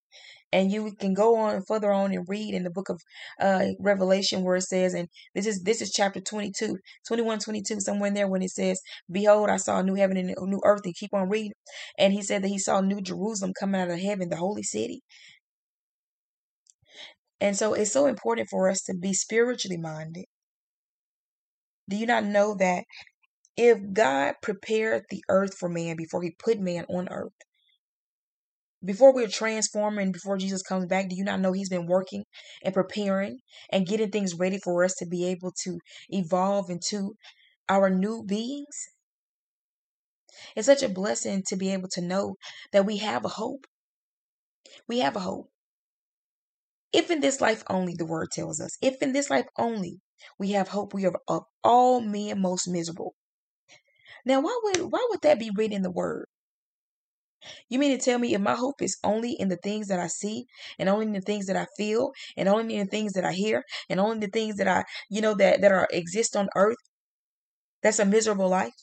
And 0.52 0.70
you 0.70 0.92
can 1.00 1.14
go 1.14 1.36
on 1.36 1.62
further 1.66 1.90
on 1.90 2.12
and 2.12 2.26
read 2.28 2.52
in 2.52 2.64
the 2.64 2.70
book 2.70 2.90
of 2.90 3.00
uh, 3.40 3.68
Revelation 3.80 4.42
where 4.42 4.56
it 4.56 4.62
says, 4.62 4.92
and 4.92 5.08
this 5.34 5.46
is 5.46 5.62
this 5.62 5.80
is 5.80 5.90
chapter 5.92 6.20
22, 6.20 6.76
21, 7.06 7.38
22, 7.38 7.80
somewhere 7.80 8.08
in 8.08 8.14
there 8.14 8.28
when 8.28 8.42
it 8.42 8.50
says, 8.50 8.82
Behold, 9.10 9.48
I 9.48 9.56
saw 9.56 9.78
a 9.78 9.82
new 9.82 9.94
heaven 9.94 10.18
and 10.18 10.34
a 10.36 10.46
new 10.46 10.60
earth. 10.64 10.82
And 10.84 10.94
keep 10.94 11.14
on 11.14 11.30
reading. 11.30 11.52
And 11.98 12.12
he 12.12 12.22
said 12.22 12.42
that 12.42 12.48
he 12.48 12.58
saw 12.58 12.82
New 12.82 13.00
Jerusalem 13.00 13.52
coming 13.58 13.80
out 13.80 13.90
of 13.90 13.98
heaven, 14.00 14.28
the 14.28 14.36
holy 14.36 14.62
city. 14.62 15.02
And 17.40 17.56
so 17.56 17.74
it's 17.74 17.92
so 17.92 18.06
important 18.06 18.48
for 18.50 18.68
us 18.68 18.82
to 18.82 18.94
be 18.94 19.14
spiritually 19.14 19.78
minded. 19.78 20.26
Do 21.88 21.96
you 21.96 22.06
not 22.06 22.24
know 22.24 22.56
that 22.58 22.84
if 23.56 23.78
God 23.92 24.34
prepared 24.42 25.04
the 25.10 25.22
earth 25.28 25.54
for 25.58 25.68
man 25.68 25.96
before 25.96 26.22
he 26.22 26.36
put 26.38 26.60
man 26.60 26.84
on 26.88 27.08
earth, 27.10 27.32
before 28.84 29.14
we're 29.14 29.28
transforming, 29.28 30.12
before 30.12 30.36
Jesus 30.38 30.62
comes 30.62 30.86
back, 30.86 31.08
do 31.08 31.16
you 31.16 31.24
not 31.24 31.40
know 31.40 31.52
He's 31.52 31.68
been 31.68 31.86
working 31.86 32.24
and 32.64 32.74
preparing 32.74 33.38
and 33.70 33.86
getting 33.86 34.10
things 34.10 34.34
ready 34.34 34.58
for 34.58 34.84
us 34.84 34.94
to 34.94 35.06
be 35.06 35.26
able 35.26 35.52
to 35.64 35.78
evolve 36.10 36.70
into 36.70 37.14
our 37.68 37.90
new 37.90 38.24
beings? 38.24 38.88
It's 40.56 40.66
such 40.66 40.82
a 40.82 40.88
blessing 40.88 41.42
to 41.48 41.56
be 41.56 41.72
able 41.72 41.88
to 41.92 42.00
know 42.00 42.36
that 42.72 42.86
we 42.86 42.98
have 42.98 43.24
a 43.24 43.28
hope. 43.28 43.66
We 44.88 44.98
have 45.00 45.16
a 45.16 45.20
hope. 45.20 45.48
If 46.92 47.10
in 47.10 47.20
this 47.20 47.40
life 47.40 47.62
only, 47.70 47.94
the 47.94 48.06
word 48.06 48.28
tells 48.32 48.60
us, 48.60 48.76
if 48.82 49.00
in 49.02 49.12
this 49.12 49.30
life 49.30 49.46
only 49.58 50.00
we 50.38 50.50
have 50.50 50.68
hope, 50.68 50.92
we 50.92 51.06
are 51.06 51.14
of 51.26 51.44
all 51.64 52.00
men 52.00 52.40
most 52.40 52.68
miserable. 52.68 53.14
Now, 54.24 54.40
why 54.40 54.58
would 54.62 54.92
why 54.92 55.06
would 55.10 55.22
that 55.22 55.38
be 55.38 55.50
written 55.56 55.76
in 55.76 55.82
the 55.82 55.90
word? 55.90 56.26
You 57.68 57.78
mean 57.78 57.96
to 57.96 58.04
tell 58.04 58.18
me 58.18 58.34
if 58.34 58.40
my 58.40 58.54
hope 58.54 58.82
is 58.82 58.96
only 59.04 59.32
in 59.32 59.48
the 59.48 59.56
things 59.56 59.88
that 59.88 59.98
I 59.98 60.06
see 60.06 60.46
and 60.78 60.88
only 60.88 61.06
in 61.06 61.12
the 61.12 61.20
things 61.20 61.46
that 61.46 61.56
I 61.56 61.66
feel 61.76 62.12
and 62.36 62.48
only 62.48 62.76
in 62.76 62.86
the 62.86 62.90
things 62.90 63.12
that 63.14 63.24
I 63.24 63.32
hear 63.32 63.64
and 63.88 64.00
only 64.00 64.26
the 64.26 64.32
things 64.32 64.56
that 64.56 64.68
I, 64.68 64.84
you 65.10 65.20
know, 65.20 65.34
that, 65.34 65.60
that 65.60 65.72
are 65.72 65.88
exist 65.90 66.36
on 66.36 66.48
earth, 66.54 66.76
that's 67.82 67.98
a 67.98 68.04
miserable 68.04 68.48
life? 68.48 68.74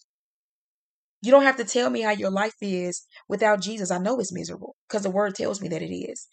You 1.22 1.32
don't 1.32 1.44
have 1.44 1.58
to 1.58 1.66
tell 1.66 1.90
me 1.90 2.02
how 2.02 2.12
your 2.12 2.32
life 2.32 2.56
is 2.62 3.06
without 3.28 3.62
Jesus. 3.62 3.92
I 3.92 3.98
know 3.98 4.20
it's 4.20 4.34
miserable 4.34 4.76
because 4.88 5.04
the 5.04 5.10
word 5.10 5.36
tells 5.36 5.62
me 5.62 5.68
that 5.70 5.82
it 5.82 5.94
is. 5.94 6.28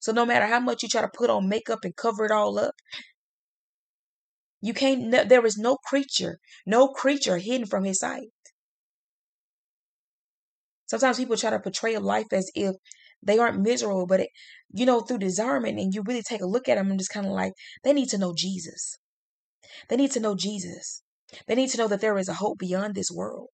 So 0.00 0.12
no 0.12 0.26
matter 0.26 0.46
how 0.46 0.60
much 0.60 0.82
you 0.82 0.88
try 0.88 1.02
to 1.02 1.10
put 1.12 1.30
on 1.30 1.48
makeup 1.48 1.80
and 1.84 1.94
cover 1.94 2.24
it 2.24 2.30
all 2.32 2.58
up, 2.58 2.74
you 4.60 4.74
can't, 4.74 5.10
there 5.10 5.44
is 5.44 5.58
no 5.58 5.76
creature, 5.76 6.38
no 6.66 6.88
creature 6.88 7.38
hidden 7.38 7.66
from 7.66 7.84
his 7.84 7.98
sight. 8.00 8.28
Sometimes 10.92 11.16
people 11.16 11.38
try 11.38 11.48
to 11.48 11.58
portray 11.58 11.96
life 11.96 12.26
as 12.32 12.50
if 12.54 12.76
they 13.22 13.38
aren't 13.38 13.62
miserable, 13.62 14.06
but 14.06 14.20
it, 14.20 14.28
you 14.70 14.84
know, 14.84 15.00
through 15.00 15.20
discernment, 15.20 15.78
and 15.78 15.94
you 15.94 16.02
really 16.02 16.20
take 16.20 16.42
a 16.42 16.46
look 16.46 16.68
at 16.68 16.74
them 16.74 16.90
and 16.90 16.98
just 17.00 17.10
kind 17.10 17.24
of 17.24 17.32
like, 17.32 17.54
they 17.82 17.94
need 17.94 18.10
to 18.10 18.18
know 18.18 18.34
Jesus. 18.36 18.98
They 19.88 19.96
need 19.96 20.10
to 20.10 20.20
know 20.20 20.34
Jesus. 20.34 21.02
They 21.46 21.54
need 21.54 21.70
to 21.70 21.78
know 21.78 21.88
that 21.88 22.02
there 22.02 22.18
is 22.18 22.28
a 22.28 22.34
hope 22.34 22.58
beyond 22.58 22.94
this 22.94 23.10
world, 23.10 23.48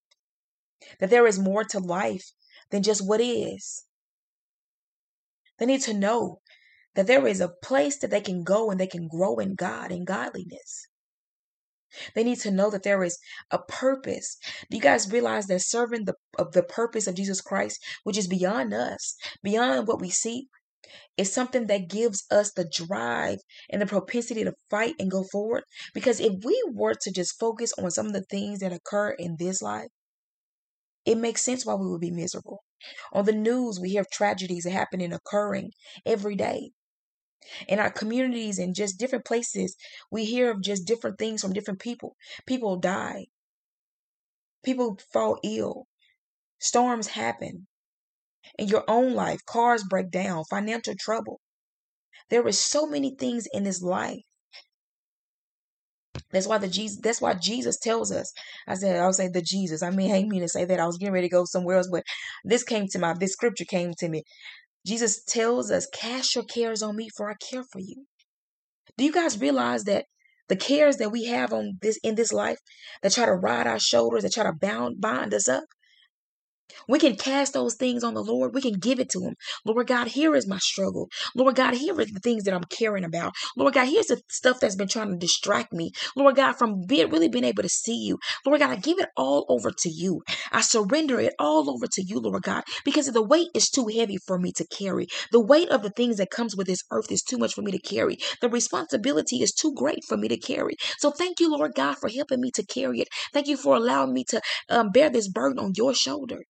that 0.99 1.11
there 1.11 1.29
is 1.29 1.39
more 1.39 1.63
to 1.63 1.79
life 1.79 2.33
than 2.73 2.83
just 2.83 3.07
what 3.07 3.21
is. 3.21 3.85
They 5.61 5.67
need 5.67 5.83
to 5.83 5.95
know 5.95 6.41
that 6.97 7.07
there 7.07 7.25
is 7.25 7.41
a 7.41 7.53
place 7.63 7.99
that 7.99 8.11
they 8.11 8.21
can 8.21 8.43
go 8.43 8.69
and 8.69 8.81
they 8.81 8.89
can 8.89 9.07
grow 9.07 9.37
in 9.37 9.55
God 9.55 9.93
and 9.93 10.05
godliness. 10.05 10.88
They 12.15 12.25
need 12.25 12.41
to 12.41 12.51
know 12.51 12.71
that 12.71 12.83
there 12.83 13.03
is 13.03 13.19
a 13.51 13.59
purpose. 13.59 14.37
Do 14.71 14.77
you 14.77 14.83
guys 14.83 15.11
realize 15.11 15.47
that 15.47 15.61
serving 15.63 16.05
the 16.05 16.15
of 16.39 16.53
the 16.53 16.63
purpose 16.63 17.07
of 17.07 17.15
Jesus 17.15 17.41
Christ, 17.41 17.83
which 18.05 18.19
is 18.19 18.27
beyond 18.27 18.75
us, 18.75 19.17
beyond 19.43 19.89
what 19.89 20.01
we 20.01 20.11
see, 20.11 20.49
is 21.17 21.33
something 21.33 21.67
that 21.67 21.89
gives 21.89 22.25
us 22.31 22.53
the 22.53 22.69
drive 22.73 23.39
and 23.71 23.83
the 23.83 23.87
propensity 23.87 24.45
to 24.45 24.55
fight 24.71 24.95
and 24.99 25.11
go 25.11 25.25
forward? 25.25 25.65
Because 25.95 26.21
if 26.21 26.45
we 26.45 26.63
were 26.73 26.95
to 26.95 27.11
just 27.11 27.39
focus 27.39 27.73
on 27.79 27.91
some 27.91 28.07
of 28.07 28.13
the 28.13 28.25
things 28.31 28.61
that 28.61 28.73
occur 28.73 29.11
in 29.11 29.37
this 29.39 29.61
life, 29.63 29.89
it 31.05 31.17
makes 31.17 31.43
sense 31.43 31.65
why 31.65 31.75
we 31.75 31.89
would 31.89 32.01
be 32.01 32.11
miserable. 32.11 32.63
On 33.13 33.25
the 33.25 33.33
news, 33.33 33.81
we 33.81 33.91
hear 33.91 34.03
of 34.03 34.11
tragedies 34.11 34.67
happening 34.67 35.13
occurring 35.13 35.73
every 36.07 36.37
day 36.37 36.71
in 37.69 37.79
our 37.79 37.91
communities 37.91 38.59
and 38.59 38.75
just 38.75 38.99
different 38.99 39.25
places, 39.25 39.77
we 40.11 40.25
hear 40.25 40.51
of 40.51 40.63
just 40.63 40.87
different 40.87 41.19
things 41.19 41.43
from 41.43 41.53
different 41.53 41.81
people. 41.81 42.17
People 42.47 42.77
die, 42.79 43.27
people 44.65 44.99
fall 45.13 45.39
ill, 45.45 45.87
storms 46.59 47.09
happen. 47.09 47.67
In 48.59 48.69
your 48.69 48.85
own 48.89 49.15
life, 49.15 49.45
cars 49.47 49.85
break 49.85 50.11
down, 50.11 50.45
financial 50.51 50.95
trouble. 50.99 51.41
There 52.31 52.47
is 52.49 52.59
so 52.59 52.87
many 52.87 53.15
things 53.17 53.47
in 53.53 53.65
this 53.65 53.83
life. 53.83 54.23
That's 56.31 56.47
why 56.47 56.59
the 56.59 56.69
Jesus. 56.69 57.01
That's 57.03 57.21
why 57.21 57.35
Jesus 57.35 57.79
tells 57.79 58.13
us. 58.13 58.33
I 58.67 58.75
said 58.75 59.01
I'll 59.01 59.13
say 59.13 59.29
the 59.29 59.43
Jesus. 59.43 59.83
I 59.83 59.91
mean, 59.91 60.13
I 60.13 60.17
didn't 60.19 60.31
mean 60.31 60.43
to 60.43 60.49
say 60.49 60.65
that. 60.67 60.81
I 60.81 60.87
was 60.87 60.99
getting 60.99 61.15
ready 61.15 61.29
to 61.29 61.33
go 61.33 61.45
somewhere 61.45 61.79
else, 61.79 61.89
but 61.91 62.05
this 62.45 62.65
came 62.65 62.87
to 62.89 62.99
my. 62.99 63.15
This 63.15 63.33
scripture 63.33 63.65
came 63.65 63.95
to 63.99 64.09
me. 64.09 64.25
Jesus 64.89 65.23
tells 65.25 65.71
us, 65.71 65.87
Cast 65.93 66.35
your 66.35 66.45
cares 66.45 66.83
on 66.83 66.97
me, 66.97 67.09
for 67.15 67.31
I 67.31 67.35
care 67.35 67.63
for 67.63 67.79
you. 67.79 68.07
Do 68.97 69.05
you 69.05 69.13
guys 69.13 69.39
realize 69.39 69.85
that 69.85 70.07
the 70.49 70.57
cares 70.57 70.97
that 70.97 71.13
we 71.13 71.27
have 71.27 71.53
on 71.53 71.79
this 71.83 71.99
in 72.03 72.15
this 72.15 72.33
life 72.33 72.59
that 73.03 73.13
try 73.13 73.27
to 73.27 73.35
ride 73.35 73.67
our 73.67 73.79
shoulders, 73.79 74.23
that 74.23 74.33
try 74.33 74.45
to 74.45 74.53
bound 74.53 75.01
bind 75.01 75.35
us 75.35 75.47
up, 75.47 75.65
we 76.89 76.99
can 76.99 77.17
cast 77.17 77.53
those 77.53 77.75
things 77.75 78.05
on 78.05 78.15
the 78.15 78.23
Lord. 78.23 78.55
We 78.55 78.63
can 78.63 78.75
give 78.75 79.01
it 79.01 79.11
to 79.11 79.21
Him. 79.21 79.35
Lord 79.65 79.87
God, 79.87 80.09
here 80.09 80.35
is 80.35 80.47
my 80.47 80.59
struggle. 80.59 81.09
Lord 81.35 81.57
God, 81.57 81.75
here 81.75 82.01
is 82.01 82.11
the 82.11 82.21
things 82.21 82.45
that 82.45 82.55
I'm 82.55 82.65
caring 82.65 83.05
about. 83.05 83.35
Lord 83.57 83.75
God, 83.75 83.87
here's 83.89 84.07
the 84.07 84.21
stuff 84.29 84.61
that's 84.61 84.77
been 84.77 84.89
trying 84.89 85.11
to 85.11 85.17
distract 85.17 85.73
me. 85.73 85.93
Lord 86.17 86.37
God, 86.37 86.55
from 86.55 86.83
being 86.87 87.11
really 87.11 87.29
being 87.29 87.45
able 87.45 87.63
to 87.63 87.69
see 87.69 87.97
you. 87.97 88.19
Lord 88.47 88.61
God, 88.61 88.71
I 88.71 88.77
give 88.77 88.99
it 88.99 89.09
all 89.17 89.47
over 89.49 89.71
to 89.71 89.91
you. 89.91 90.23
I 90.53 90.61
surrender 90.61 91.21
it 91.21 91.35
all 91.39 91.71
over 91.71 91.87
to 91.87 92.03
you, 92.03 92.21
Lord 92.21 92.43
God, 92.43 92.65
because 92.85 93.07
the 93.07 93.23
weight 93.23 93.49
is 93.55 93.71
too 93.71 93.89
heavy 93.89 94.19
for 94.27 94.39
me 94.39 94.53
to 94.53 94.67
carry. 94.67 95.09
The 95.33 95.41
weight 95.41 95.69
of 95.71 95.83
the 95.83 95.91
things 95.91 96.17
that 96.19 96.31
comes 96.31 96.57
with 96.57 96.67
this 96.67 96.83
earth 96.91 97.11
is 97.11 97.23
too 97.23 97.39
much 97.39 97.55
for 97.55 97.63
me 97.63 97.73
to 97.73 97.79
carry. 97.79 98.19
The 98.41 98.49
responsibility 98.49 99.43
is 99.43 99.53
too 99.53 99.75
great 99.75 100.05
for 100.05 100.17
me 100.17 100.29
to 100.29 100.39
carry. 100.39 100.77
So 100.99 101.11
thank 101.11 101.41
you, 101.41 101.51
Lord 101.51 101.75
God, 101.75 101.97
for 101.99 102.09
helping 102.09 102.41
me 102.41 102.51
to 102.53 102.65
carry 102.65 103.01
it. 103.01 103.09
Thank 103.33 103.47
you 103.47 103.57
for 103.57 103.77
allowing 103.77 104.13
me 104.13 104.25
to 104.25 104.41
um, 104.69 104.91
bear 104.91 105.11
this 105.11 105.29
burden 105.29 105.59
on 105.59 105.73
your 105.77 105.95
shoulder. 105.95 106.43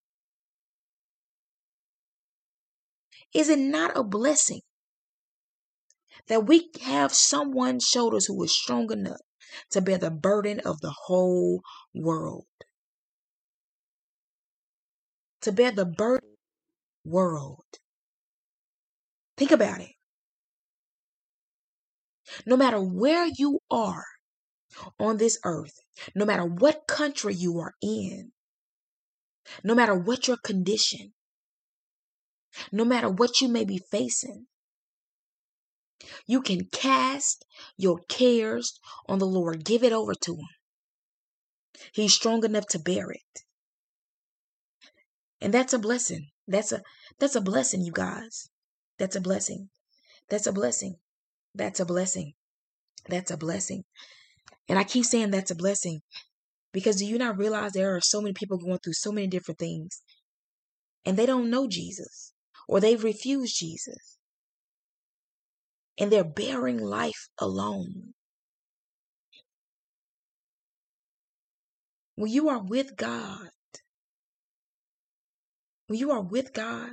Is 3.34 3.48
it 3.48 3.58
not 3.58 3.96
a 3.96 4.02
blessing 4.02 4.62
that 6.28 6.46
we 6.46 6.70
have 6.82 7.12
someone's 7.12 7.84
shoulders 7.84 8.26
who 8.26 8.42
is 8.42 8.54
strong 8.54 8.90
enough 8.90 9.20
to 9.70 9.80
bear 9.80 9.98
the 9.98 10.10
burden 10.10 10.60
of 10.60 10.80
the 10.80 10.94
whole 11.06 11.62
world? 11.94 12.46
To 15.42 15.52
bear 15.52 15.70
the 15.70 15.86
burden 15.86 16.36
world. 17.04 17.64
Think 19.36 19.50
about 19.52 19.80
it. 19.80 19.92
No 22.44 22.56
matter 22.56 22.80
where 22.80 23.26
you 23.26 23.60
are 23.70 24.04
on 24.98 25.16
this 25.16 25.38
earth, 25.44 25.78
no 26.14 26.24
matter 26.24 26.44
what 26.44 26.86
country 26.86 27.34
you 27.34 27.58
are 27.58 27.74
in, 27.80 28.32
no 29.64 29.74
matter 29.74 29.94
what 29.94 30.28
your 30.28 30.36
condition, 30.36 31.14
no 32.72 32.84
matter 32.84 33.08
what 33.08 33.40
you 33.40 33.48
may 33.48 33.64
be 33.64 33.78
facing. 33.78 34.46
You 36.26 36.40
can 36.40 36.66
cast 36.66 37.44
your 37.76 38.00
cares 38.08 38.78
on 39.08 39.18
the 39.18 39.26
Lord. 39.26 39.64
Give 39.64 39.82
it 39.82 39.92
over 39.92 40.14
to 40.14 40.34
Him. 40.34 40.48
He's 41.92 42.14
strong 42.14 42.44
enough 42.44 42.66
to 42.68 42.78
bear 42.78 43.10
it. 43.10 43.44
And 45.40 45.52
that's 45.52 45.72
a 45.72 45.78
blessing. 45.78 46.30
That's 46.46 46.72
a 46.72 46.82
that's 47.18 47.36
a 47.36 47.40
blessing, 47.40 47.82
you 47.82 47.92
guys. 47.92 48.48
That's 48.98 49.16
a 49.16 49.20
blessing. 49.20 49.70
That's 50.28 50.46
a 50.46 50.52
blessing. 50.52 50.96
That's 51.54 51.80
a 51.80 51.86
blessing. 51.86 52.34
That's 53.08 53.30
a 53.30 53.36
blessing. 53.36 53.84
And 54.68 54.78
I 54.78 54.84
keep 54.84 55.04
saying 55.04 55.30
that's 55.30 55.50
a 55.50 55.56
blessing 55.56 56.02
because 56.72 56.96
do 56.96 57.06
you 57.06 57.18
not 57.18 57.38
realize 57.38 57.72
there 57.72 57.94
are 57.96 58.00
so 58.00 58.20
many 58.20 58.34
people 58.34 58.58
going 58.58 58.78
through 58.78 58.92
so 58.94 59.12
many 59.12 59.26
different 59.26 59.58
things 59.58 60.02
and 61.04 61.16
they 61.16 61.26
don't 61.26 61.50
know 61.50 61.66
Jesus 61.66 62.32
or 62.68 62.80
they've 62.80 63.02
refused 63.02 63.58
Jesus. 63.58 64.18
And 65.98 66.12
they're 66.12 66.22
bearing 66.22 66.78
life 66.78 67.28
alone. 67.38 68.14
When 72.14 72.30
you 72.30 72.48
are 72.48 72.62
with 72.62 72.96
God, 72.96 73.48
when 75.88 75.98
you 75.98 76.10
are 76.12 76.22
with 76.22 76.52
God, 76.52 76.90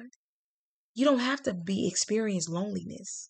you 0.96 1.05
don't 1.05 1.20
have 1.20 1.44
to 1.44 1.53
be 1.53 1.88
experience 1.88 2.48
loneliness. 2.48 3.29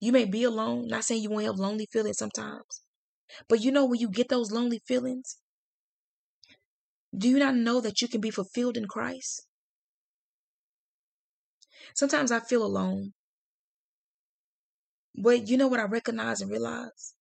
You 0.00 0.12
may 0.12 0.24
be 0.24 0.42
alone, 0.42 0.88
not 0.88 1.04
saying 1.04 1.22
you 1.22 1.30
won't 1.30 1.44
have 1.44 1.56
lonely 1.56 1.86
feelings 1.90 2.18
sometimes. 2.18 2.82
But 3.48 3.60
you 3.60 3.70
know 3.70 3.84
when 3.86 4.00
you 4.00 4.10
get 4.10 4.28
those 4.28 4.50
lonely 4.50 4.82
feelings, 4.86 5.38
do 7.16 7.28
you 7.28 7.38
not 7.38 7.54
know 7.54 7.80
that 7.80 8.02
you 8.02 8.08
can 8.08 8.20
be 8.20 8.30
fulfilled 8.30 8.76
in 8.76 8.86
Christ? 8.86 9.46
Sometimes 11.94 12.32
I 12.32 12.40
feel 12.40 12.64
alone. 12.64 13.12
But 15.14 15.48
you 15.48 15.56
know 15.56 15.68
what 15.68 15.80
I 15.80 15.84
recognize 15.84 16.40
and 16.40 16.50
realize? 16.50 17.14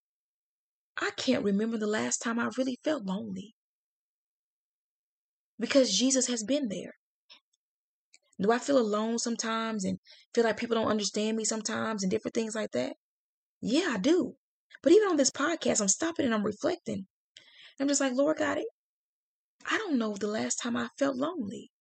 I 0.98 1.12
can't 1.18 1.44
remember 1.44 1.78
the 1.78 1.88
last 1.88 2.20
time 2.20 2.40
I 2.40 2.50
really 2.58 2.80
felt 2.84 3.04
lonely. 3.06 3.56
Because 5.60 5.98
Jesus 5.98 6.28
has 6.28 6.44
been 6.44 6.70
there. 6.70 6.96
Do 8.40 8.52
I 8.52 8.60
feel 8.60 8.78
alone 8.78 9.20
sometimes 9.20 9.86
and 9.86 10.00
feel 10.34 10.44
like 10.44 10.58
people 10.58 10.76
don't 10.76 10.90
understand 10.90 11.38
me 11.38 11.46
sometimes 11.46 12.04
and 12.04 12.10
different 12.12 12.34
things 12.34 12.56
like 12.56 12.72
that? 12.72 12.96
Yeah, 13.62 13.92
I 13.92 13.98
do. 13.98 14.36
But 14.82 14.92
even 14.92 15.10
on 15.10 15.18
this 15.18 15.32
podcast, 15.32 15.82
I'm 15.82 15.88
stopping 15.88 16.26
and 16.26 16.34
I'm 16.34 16.44
reflecting. 16.44 17.08
I'm 17.80 17.88
just 17.88 18.02
like, 18.02 18.14
Lord 18.14 18.38
God, 18.38 18.60
I 19.70 19.78
don't 19.78 19.98
know 19.98 20.16
the 20.16 20.28
last 20.28 20.56
time 20.56 20.76
I 20.76 20.90
felt 21.00 21.16
lonely. 21.16 21.72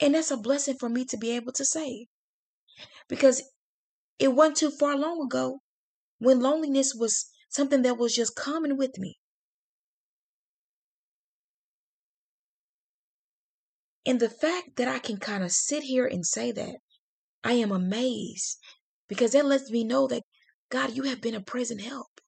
And 0.00 0.14
that's 0.14 0.30
a 0.30 0.36
blessing 0.36 0.76
for 0.78 0.88
me 0.88 1.04
to 1.06 1.16
be 1.16 1.30
able 1.32 1.52
to 1.52 1.64
say. 1.64 2.06
Because 3.08 3.42
it 4.18 4.28
wasn't 4.28 4.56
too 4.58 4.70
far 4.70 4.96
long 4.96 5.22
ago 5.22 5.60
when 6.18 6.40
loneliness 6.40 6.94
was 6.94 7.30
something 7.48 7.82
that 7.82 7.98
was 7.98 8.14
just 8.14 8.36
common 8.36 8.76
with 8.76 8.98
me. 8.98 9.18
And 14.06 14.20
the 14.20 14.30
fact 14.30 14.76
that 14.76 14.88
I 14.88 14.98
can 14.98 15.18
kind 15.18 15.44
of 15.44 15.52
sit 15.52 15.82
here 15.82 16.06
and 16.06 16.24
say 16.24 16.50
that, 16.52 16.76
I 17.44 17.52
am 17.54 17.70
amazed 17.70 18.58
because 19.08 19.32
that 19.32 19.44
lets 19.44 19.70
me 19.70 19.84
know 19.84 20.06
that, 20.06 20.22
God, 20.70 20.96
you 20.96 21.04
have 21.04 21.20
been 21.20 21.34
a 21.34 21.40
present 21.40 21.82
help. 21.82 22.20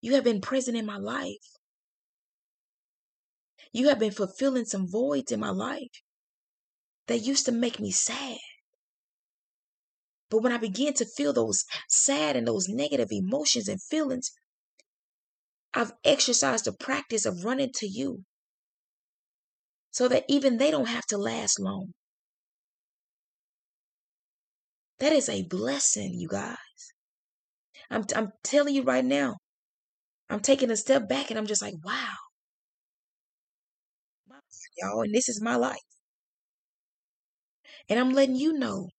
You 0.00 0.14
have 0.14 0.24
been 0.24 0.40
present 0.40 0.76
in 0.76 0.84
my 0.84 0.98
life. 0.98 1.56
You 3.72 3.88
have 3.88 3.98
been 3.98 4.12
fulfilling 4.12 4.66
some 4.66 4.86
voids 4.86 5.32
in 5.32 5.40
my 5.40 5.50
life 5.50 6.03
that 7.06 7.18
used 7.18 7.46
to 7.46 7.52
make 7.52 7.80
me 7.80 7.90
sad. 7.90 8.38
But 10.30 10.42
when 10.42 10.52
I 10.52 10.58
began 10.58 10.94
to 10.94 11.04
feel 11.04 11.32
those 11.32 11.64
sad 11.88 12.36
and 12.36 12.46
those 12.46 12.68
negative 12.68 13.08
emotions 13.10 13.68
and 13.68 13.80
feelings, 13.82 14.32
I've 15.74 15.92
exercised 16.04 16.64
the 16.64 16.72
practice 16.72 17.26
of 17.26 17.44
running 17.44 17.70
to 17.76 17.86
you 17.86 18.24
so 19.90 20.08
that 20.08 20.24
even 20.28 20.56
they 20.58 20.70
don't 20.70 20.88
have 20.88 21.06
to 21.06 21.18
last 21.18 21.60
long. 21.60 21.92
That 24.98 25.12
is 25.12 25.28
a 25.28 25.42
blessing, 25.42 26.14
you 26.14 26.28
guys. 26.28 26.56
I'm, 27.90 28.04
I'm 28.16 28.32
telling 28.42 28.74
you 28.74 28.82
right 28.82 29.04
now, 29.04 29.36
I'm 30.30 30.40
taking 30.40 30.70
a 30.70 30.76
step 30.76 31.08
back 31.08 31.30
and 31.30 31.38
I'm 31.38 31.46
just 31.46 31.62
like, 31.62 31.74
wow. 31.84 32.14
Y'all, 34.78 35.02
and 35.02 35.14
this 35.14 35.28
is 35.28 35.40
my 35.40 35.54
life. 35.54 35.76
And 37.88 37.98
I'm 37.98 38.10
letting 38.10 38.36
you 38.36 38.52
know 38.52 38.90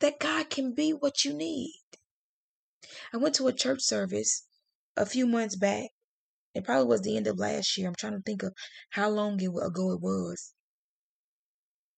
that 0.00 0.18
God 0.18 0.48
can 0.48 0.72
be 0.72 0.92
what 0.92 1.24
you 1.24 1.34
need. 1.34 1.74
I 3.12 3.16
went 3.16 3.34
to 3.36 3.48
a 3.48 3.52
church 3.52 3.82
service 3.82 4.46
a 4.96 5.04
few 5.06 5.26
months 5.26 5.56
back, 5.56 5.90
It 6.54 6.64
probably 6.64 6.86
was 6.88 7.02
the 7.02 7.16
end 7.16 7.26
of 7.28 7.38
last 7.38 7.78
year. 7.78 7.88
I'm 7.88 7.94
trying 7.96 8.14
to 8.14 8.22
think 8.22 8.42
of 8.42 8.54
how 8.90 9.10
long 9.10 9.42
ago 9.42 9.92
it 9.92 10.00
was. 10.02 10.54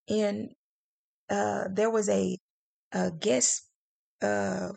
And 0.09 0.51
uh, 1.31 1.65
there 1.73 1.91
was 1.91 2.09
a, 2.09 2.39
a 2.93 3.11
guest. 3.13 3.65
Uh, 4.23 4.71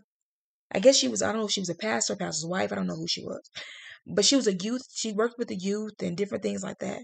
I 0.74 0.80
guess 0.80 0.98
she 0.98 1.08
was. 1.10 1.22
I 1.22 1.28
don't 1.32 1.42
know 1.42 1.48
if 1.48 1.52
she 1.52 1.62
was 1.62 1.70
a 1.70 1.76
pastor, 1.76 2.16
pastor's 2.16 2.46
wife. 2.48 2.72
I 2.72 2.76
don't 2.76 2.88
know 2.88 2.96
who 2.98 3.08
she 3.08 3.24
was, 3.24 3.42
but 4.08 4.26
she 4.26 4.36
was 4.38 4.48
a 4.48 4.54
youth. 4.56 4.88
She 4.94 5.14
worked 5.14 5.38
with 5.40 5.50
the 5.50 5.56
youth 5.58 6.02
and 6.02 6.18
different 6.18 6.44
things 6.44 6.64
like 6.64 6.80
that. 6.80 7.04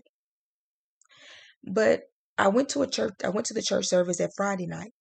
But 1.67 2.03
I 2.39 2.50
went 2.50 2.69
to 2.71 2.83
a 2.83 2.88
church. 2.88 3.15
I 3.25 3.29
went 3.29 3.47
to 3.47 3.55
the 3.55 3.63
church 3.63 3.88
service 3.88 4.19
that 4.19 4.33
Friday 4.38 4.67
night, 4.67 4.93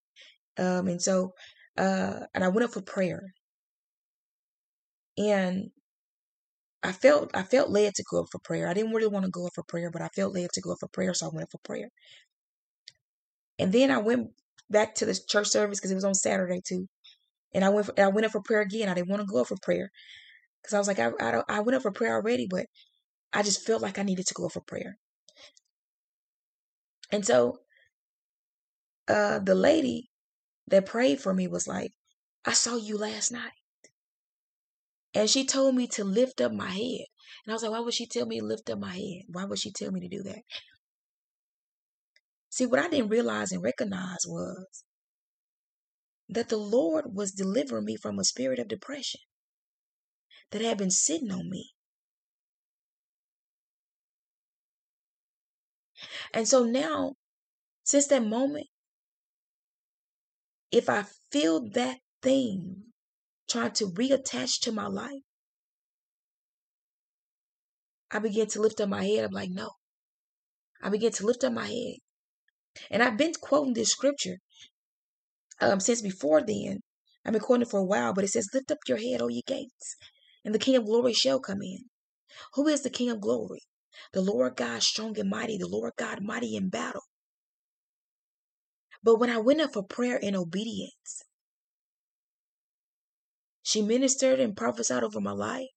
um, 0.59 0.89
and 0.89 1.03
so 1.03 1.35
uh, 1.79 2.21
and 2.35 2.45
I 2.45 2.49
went 2.49 2.65
up 2.65 2.73
for 2.73 2.83
prayer, 2.83 3.23
and 5.19 5.71
I 6.83 6.93
felt 6.93 7.33
I 7.35 7.45
felt 7.45 7.71
led 7.71 7.95
to 7.97 8.05
go 8.11 8.21
up 8.23 8.29
for 8.33 8.41
prayer. 8.41 8.69
I 8.69 8.75
didn't 8.75 8.93
really 8.95 9.09
want 9.09 9.27
to 9.27 9.33
go 9.33 9.47
up 9.47 9.55
for 9.55 9.65
prayer, 9.65 9.91
but 9.93 10.03
I 10.03 10.09
felt 10.17 10.35
led 10.35 10.51
to 10.55 10.63
go 10.63 10.73
up 10.73 10.79
for 10.81 10.89
prayer, 10.89 11.15
so 11.15 11.27
I 11.27 11.31
went 11.33 11.45
up 11.45 11.53
for 11.53 11.61
prayer. 11.65 11.91
And 13.59 13.73
then 13.73 13.91
I 13.91 13.99
went 13.99 14.31
back 14.71 14.97
to 14.97 15.07
the 15.07 15.19
church 15.29 15.49
service 15.49 15.81
because 15.81 15.93
it 15.93 15.97
was 15.97 16.05
on 16.05 16.15
Saturday 16.15 16.63
too. 16.67 16.89
And 17.55 17.65
I 17.65 17.71
went 17.71 17.87
for, 17.87 18.01
I 18.01 18.09
went 18.09 18.27
up 18.27 18.33
for 18.33 18.43
prayer 18.43 18.63
again. 18.63 18.89
I 18.89 18.95
didn't 18.95 19.09
want 19.11 19.23
to 19.23 19.29
go 19.33 19.41
up 19.43 19.49
for 19.49 19.57
prayer 19.63 19.91
because 20.63 20.75
I 20.75 20.79
was 20.79 20.89
like 20.89 21.01
I 21.01 21.11
I, 21.21 21.43
I 21.49 21.61
went 21.61 21.77
up 21.77 21.83
for 21.83 21.93
prayer 21.93 22.15
already, 22.15 22.47
but 22.51 22.67
I 23.33 23.43
just 23.43 23.67
felt 23.67 23.83
like 23.83 23.99
I 23.99 24.05
needed 24.05 24.27
to 24.29 24.35
go 24.35 24.47
up 24.47 24.53
for 24.53 24.63
prayer. 24.63 24.99
And 27.11 27.25
so 27.25 27.61
uh 29.09 29.39
the 29.39 29.55
lady 29.55 30.11
that 30.69 30.87
prayed 30.87 31.21
for 31.21 31.33
me 31.33 31.47
was 31.47 31.69
like, 31.69 31.93
I 32.45 32.53
saw 32.53 32.77
you 32.77 32.99
last 32.99 33.33
night. 33.33 33.53
And 35.15 35.31
she 35.31 35.47
told 35.47 35.75
me 35.75 35.87
to 35.89 36.05
lift 36.05 36.41
up 36.41 36.53
my 36.53 36.71
head. 36.71 37.07
And 37.45 37.51
I 37.51 37.53
was 37.53 37.63
like, 37.63 37.73
why 37.73 37.81
would 37.81 37.95
she 37.95 38.07
tell 38.07 38.27
me 38.27 38.41
to 38.41 38.47
lift 38.47 38.69
up 38.69 38.79
my 38.79 38.95
head? 38.95 39.23
Why 39.29 39.45
would 39.45 39.59
she 39.59 39.73
tell 39.73 39.91
me 39.91 40.01
to 40.01 40.09
do 40.09 40.23
that? 40.25 40.43
See, 42.51 42.67
what 42.67 42.81
I 42.81 42.89
didn't 42.89 43.11
realize 43.11 43.53
and 43.53 43.63
recognize 43.63 44.27
was 44.27 44.85
that 46.29 46.49
the 46.49 46.57
Lord 46.57 47.15
was 47.15 47.33
delivering 47.33 47.85
me 47.85 47.97
from 47.97 48.19
a 48.19 48.25
spirit 48.25 48.59
of 48.59 48.69
depression 48.69 49.21
that 50.51 50.63
had 50.63 50.79
been 50.79 50.91
sitting 50.91 51.31
on 51.31 51.49
me. 51.49 51.76
And 56.33 56.49
so 56.49 56.65
now, 56.65 57.15
since 57.85 58.07
that 58.09 58.25
moment, 58.25 58.67
if 60.71 60.89
I 60.89 61.05
feel 61.31 61.69
that 61.71 61.99
thing 62.23 62.85
trying 63.49 63.73
to 63.73 63.87
reattach 63.87 64.61
to 64.63 64.73
my 64.73 64.87
life, 64.87 65.23
I 68.11 68.19
begin 68.19 68.47
to 68.49 68.61
lift 68.61 68.81
up 68.81 68.89
my 68.89 69.05
head. 69.05 69.25
I'm 69.25 69.33
like, 69.33 69.51
no. 69.51 69.71
I 70.83 70.91
begin 70.91 71.13
to 71.13 71.27
lift 71.27 71.45
up 71.45 71.53
my 71.53 71.67
head. 71.67 71.97
And 72.91 73.03
I've 73.03 73.17
been 73.17 73.33
quoting 73.41 73.75
this 73.75 73.91
scripture 73.91 74.39
um, 75.61 75.81
since 75.81 76.03
before 76.03 76.43
then. 76.43 76.81
I've 77.25 77.33
been 77.33 77.43
quoting 77.43 77.63
it 77.63 77.71
for 77.71 77.81
a 77.81 77.85
while, 77.85 78.13
but 78.13 78.25
it 78.25 78.29
says, 78.29 78.49
Lift 78.55 78.71
up 78.71 78.79
your 78.87 78.99
head, 78.99 79.21
O 79.21 79.29
ye 79.29 79.43
gates, 79.47 79.97
and 80.45 80.55
the 80.55 80.59
King 80.59 80.77
of 80.77 80.85
glory 80.85 81.13
shall 81.13 81.41
come 81.41 81.63
in. 81.63 81.87
Who 82.55 82.69
is 82.69 82.83
the 82.83 82.91
King 82.91 83.11
of 83.11 83.21
glory? 83.21 83.63
The 84.13 84.23
Lord 84.23 84.57
God 84.57 84.83
strong 84.83 85.19
and 85.19 85.31
mighty, 85.31 85.59
the 85.59 85.69
Lord 85.69 85.95
God 85.99 86.23
mighty 86.23 86.57
in 86.57 86.69
battle. 86.71 87.03
But 89.03 89.17
when 89.21 89.31
I 89.31 89.39
went 89.39 89.61
up 89.61 89.75
for 89.75 89.83
prayer 89.85 90.17
in 90.17 90.37
obedience, 90.37 91.23
she 93.63 93.83
ministered 93.83 94.41
and 94.41 94.57
prophesied 94.57 95.05
over 95.05 95.21
my 95.21 95.33
life. 95.33 95.69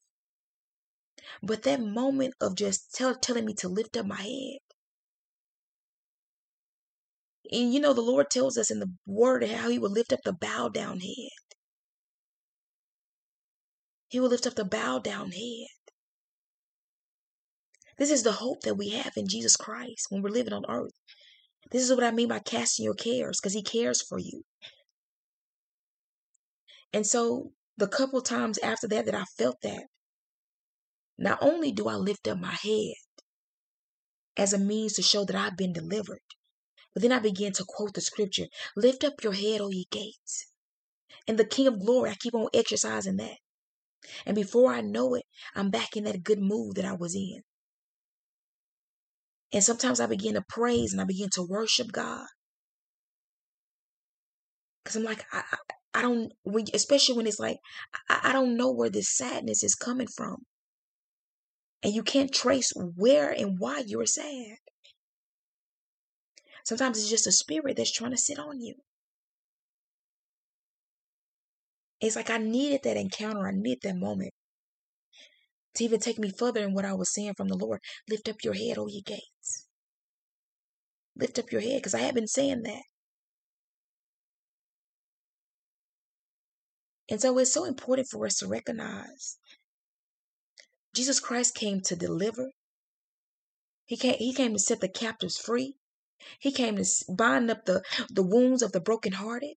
But 1.44 1.64
that 1.64 1.82
moment 1.82 2.36
of 2.42 2.56
just 2.56 2.94
tell, 2.94 3.16
telling 3.16 3.46
me 3.46 3.54
to 3.56 3.70
lift 3.70 3.98
up 3.98 4.06
my 4.06 4.22
head. 4.22 4.60
And 7.52 7.74
you 7.74 7.80
know, 7.80 7.94
the 7.94 8.02
Lord 8.02 8.30
tells 8.30 8.58
us 8.58 8.72
in 8.72 8.80
the 8.80 8.92
word 9.06 9.44
how 9.48 9.70
he 9.70 9.80
will 9.80 9.92
lift 9.92 10.14
up 10.14 10.22
the 10.26 10.34
bow 10.34 10.70
down 10.70 11.00
head. 11.00 11.30
He 14.10 14.20
will 14.20 14.30
lift 14.30 14.48
up 14.48 14.56
the 14.56 14.66
bow 14.66 15.00
down 15.00 15.32
head. 15.32 15.68
This 18.00 18.12
is 18.12 18.24
the 18.24 18.32
hope 18.32 18.62
that 18.62 18.76
we 18.76 18.92
have 18.92 19.12
in 19.18 19.28
Jesus 19.28 19.58
Christ 19.58 20.08
when 20.10 20.22
we're 20.22 20.30
living 20.30 20.54
on 20.54 20.64
earth. 20.70 20.94
This 21.70 21.84
is 21.84 21.94
what 21.94 22.06
I 22.06 22.12
mean 22.12 22.30
by 22.30 22.40
casting 22.40 22.86
your 22.86 22.94
cares 22.94 23.40
because 23.40 23.54
he 23.54 23.62
cares 23.62 24.02
for 24.02 24.18
you. 24.18 24.44
And 26.94 27.06
so 27.06 27.52
the 27.76 27.90
couple 27.90 28.22
times 28.22 28.58
after 28.60 28.88
that 28.88 29.06
that 29.06 29.16
I 29.16 29.26
felt 29.38 29.58
that, 29.64 29.84
not 31.18 31.40
only 31.42 31.74
do 31.74 31.90
I 31.90 31.96
lift 31.96 32.26
up 32.30 32.40
my 32.40 32.54
head 32.54 32.96
as 34.38 34.54
a 34.54 34.58
means 34.58 34.94
to 34.94 35.02
show 35.02 35.26
that 35.26 35.36
I've 35.36 35.58
been 35.58 35.74
delivered, 35.74 36.22
but 36.94 37.02
then 37.02 37.12
I 37.12 37.20
began 37.20 37.52
to 37.52 37.66
quote 37.68 37.94
the 37.94 38.02
scripture 38.02 38.48
Lift 38.78 39.04
up 39.04 39.22
your 39.22 39.34
head, 39.34 39.60
O 39.60 39.70
ye 39.70 39.88
gates. 39.92 40.48
And 41.28 41.38
the 41.38 41.46
King 41.46 41.68
of 41.68 41.82
glory, 41.82 42.12
I 42.12 42.16
keep 42.16 42.34
on 42.34 42.48
exercising 42.54 43.18
that. 43.18 43.38
And 44.26 44.36
before 44.36 44.74
I 44.74 44.80
know 44.80 45.16
it, 45.16 45.26
I'm 45.54 45.70
back 45.70 45.98
in 45.98 46.06
that 46.06 46.24
good 46.24 46.40
mood 46.40 46.78
that 46.78 46.86
I 46.86 46.94
was 46.94 47.14
in. 47.14 47.44
And 49.52 49.64
sometimes 49.64 50.00
I 50.00 50.06
begin 50.06 50.36
to 50.36 50.44
praise 50.48 50.92
and 50.92 51.02
I 51.02 51.06
begin 51.06 51.30
to 51.34 51.44
worship 51.44 51.92
God. 51.92 52.28
Because 54.84 54.96
I'm 54.96 55.04
like, 55.04 55.26
I, 55.32 55.44
I, 55.52 56.00
I 56.00 56.02
don't, 56.02 56.32
when, 56.44 56.66
especially 56.74 57.16
when 57.16 57.28
it's 57.28 57.40
like, 57.40 57.58
I, 58.10 58.20
I 58.26 58.34
don't 58.34 58.58
know 58.58 58.72
where 58.72 58.90
this 58.90 59.16
sadness 59.16 59.64
is 59.64 59.76
coming 59.76 60.08
from. 60.08 60.44
And 61.82 61.94
you 61.94 62.04
can't 62.04 62.34
trace 62.34 62.72
where 62.76 63.32
and 63.32 63.58
why 63.58 63.84
you're 63.86 64.06
sad. 64.06 64.58
Sometimes 66.66 67.00
it's 67.00 67.10
just 67.10 67.28
a 67.28 67.32
spirit 67.32 67.78
that's 67.78 67.92
trying 67.92 68.12
to 68.12 68.18
sit 68.18 68.38
on 68.38 68.62
you. 68.62 68.76
It's 72.02 72.16
like 72.16 72.30
I 72.30 72.38
needed 72.38 72.82
that 72.84 72.98
encounter. 72.98 73.48
I 73.48 73.52
needed 73.52 73.80
that 73.84 73.96
moment 73.98 74.32
to 75.76 75.84
even 75.84 76.00
take 76.00 76.20
me 76.20 76.32
further 76.32 76.62
in 76.62 76.74
what 76.74 76.86
I 76.86 76.94
was 76.94 77.14
saying 77.14 77.34
from 77.36 77.48
the 77.48 77.58
Lord. 77.58 77.80
Lift 78.10 78.30
up 78.30 78.44
your 78.44 78.54
head, 78.54 78.78
O 78.78 78.88
ye 78.88 79.02
gates. 79.02 79.39
Lift 81.20 81.38
up 81.38 81.52
your 81.52 81.62
head, 81.62 81.78
because 81.78 81.94
I 81.94 82.00
have 82.00 82.16
been 82.16 82.28
saying 82.28 82.64
that. 82.64 82.84
And 87.10 87.20
so 87.20 87.38
it's 87.40 87.52
so 87.52 87.66
important 87.66 88.08
for 88.08 88.26
us 88.26 88.38
to 88.38 88.48
recognize 88.48 89.38
Jesus 90.96 91.20
Christ 91.20 91.56
came 91.56 91.82
to 91.82 91.96
deliver. 91.96 92.52
He 93.86 93.98
came, 93.98 94.16
he 94.16 94.34
came 94.34 94.54
to 94.54 94.60
set 94.60 94.80
the 94.80 94.88
captives 94.88 95.38
free. 95.38 95.76
He 96.40 96.52
came 96.52 96.78
to 96.78 96.86
bind 97.10 97.50
up 97.50 97.66
the, 97.66 97.82
the 98.10 98.24
wounds 98.24 98.62
of 98.62 98.72
the 98.72 98.80
brokenhearted. 98.80 99.56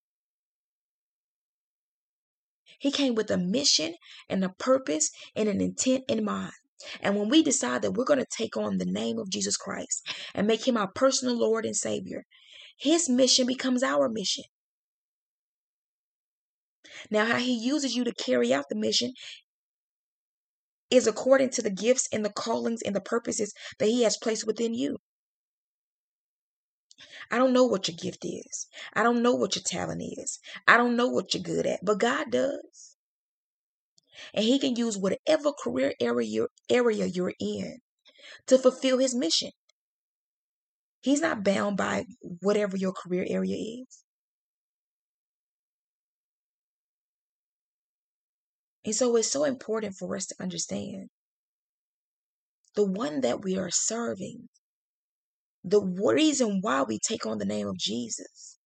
He 2.79 2.91
came 2.91 3.15
with 3.15 3.31
a 3.31 3.37
mission 3.37 3.95
and 4.29 4.45
a 4.45 4.49
purpose 4.49 5.11
and 5.37 5.49
an 5.49 5.61
intent 5.61 6.05
in 6.09 6.25
mind. 6.25 6.53
And 7.01 7.17
when 7.17 7.29
we 7.29 7.43
decide 7.43 7.83
that 7.83 7.93
we're 7.93 8.05
going 8.05 8.19
to 8.19 8.27
take 8.37 8.57
on 8.57 8.79
the 8.79 8.85
name 8.85 9.19
of 9.19 9.31
Jesus 9.31 9.57
Christ 9.57 10.07
and 10.35 10.47
make 10.47 10.67
him 10.67 10.77
our 10.77 10.91
personal 10.95 11.39
Lord 11.39 11.65
and 11.65 11.77
Savior, 11.77 12.25
his 12.79 13.09
mission 13.09 13.47
becomes 13.47 13.83
our 13.83 14.09
mission. 14.09 14.45
Now, 17.11 17.25
how 17.25 17.37
he 17.37 17.53
uses 17.53 17.95
you 17.97 18.05
to 18.05 18.15
carry 18.15 18.53
out 18.53 18.67
the 18.69 18.77
mission 18.77 19.13
is 20.91 21.07
according 21.07 21.51
to 21.51 21.63
the 21.63 21.71
gifts 21.71 22.09
and 22.13 22.25
the 22.25 22.31
callings 22.31 22.83
and 22.83 22.95
the 22.95 23.01
purposes 23.01 23.55
that 23.79 23.89
he 23.89 24.03
has 24.03 24.19
placed 24.19 24.47
within 24.47 24.75
you. 24.75 24.99
I 27.31 27.39
don't 27.39 27.55
know 27.55 27.65
what 27.65 27.89
your 27.89 27.97
gift 27.97 28.25
is. 28.25 28.67
I 28.93 29.03
don't 29.03 29.23
know 29.23 29.35
what 29.35 29.57
your 29.57 29.63
talent 29.65 30.03
is. 30.03 30.39
I 30.69 30.77
don't 30.77 30.97
know 30.97 31.09
what 31.09 31.33
you're 31.33 31.43
good 31.43 31.67
at, 31.67 31.81
but 31.83 31.99
God 31.99 32.31
does. 32.31 32.97
And 34.35 34.45
he 34.45 34.59
can 34.59 34.77
use 34.77 34.99
whatever 34.99 35.53
career 35.53 35.95
area 35.99 36.47
area 36.73 37.07
you're 37.07 37.35
in 37.39 37.79
to 38.47 38.59
fulfill 38.59 38.99
his 38.99 39.15
mission. 39.15 39.51
He's 41.03 41.21
not 41.21 41.45
bound 41.45 41.77
by 41.77 42.05
whatever 42.41 42.77
your 42.77 42.93
career 42.93 43.27
area 43.29 43.57
is. 43.57 44.05
And 48.85 48.95
so 48.95 49.17
it's 49.17 49.31
so 49.31 49.45
important 49.45 49.95
for 49.95 50.17
us 50.17 50.27
to 50.27 50.35
understand 50.41 51.09
the 52.75 52.85
one 52.85 53.21
that 53.21 53.43
we 53.45 53.57
are 53.57 53.71
serving, 53.71 54.49
the 55.63 55.81
reason 55.81 56.61
why 56.61 56.83
we 56.83 56.99
take 56.99 57.27
on 57.27 57.39
the 57.39 57.45
name 57.45 57.69
of 57.69 57.79
Jesus. 57.79 58.59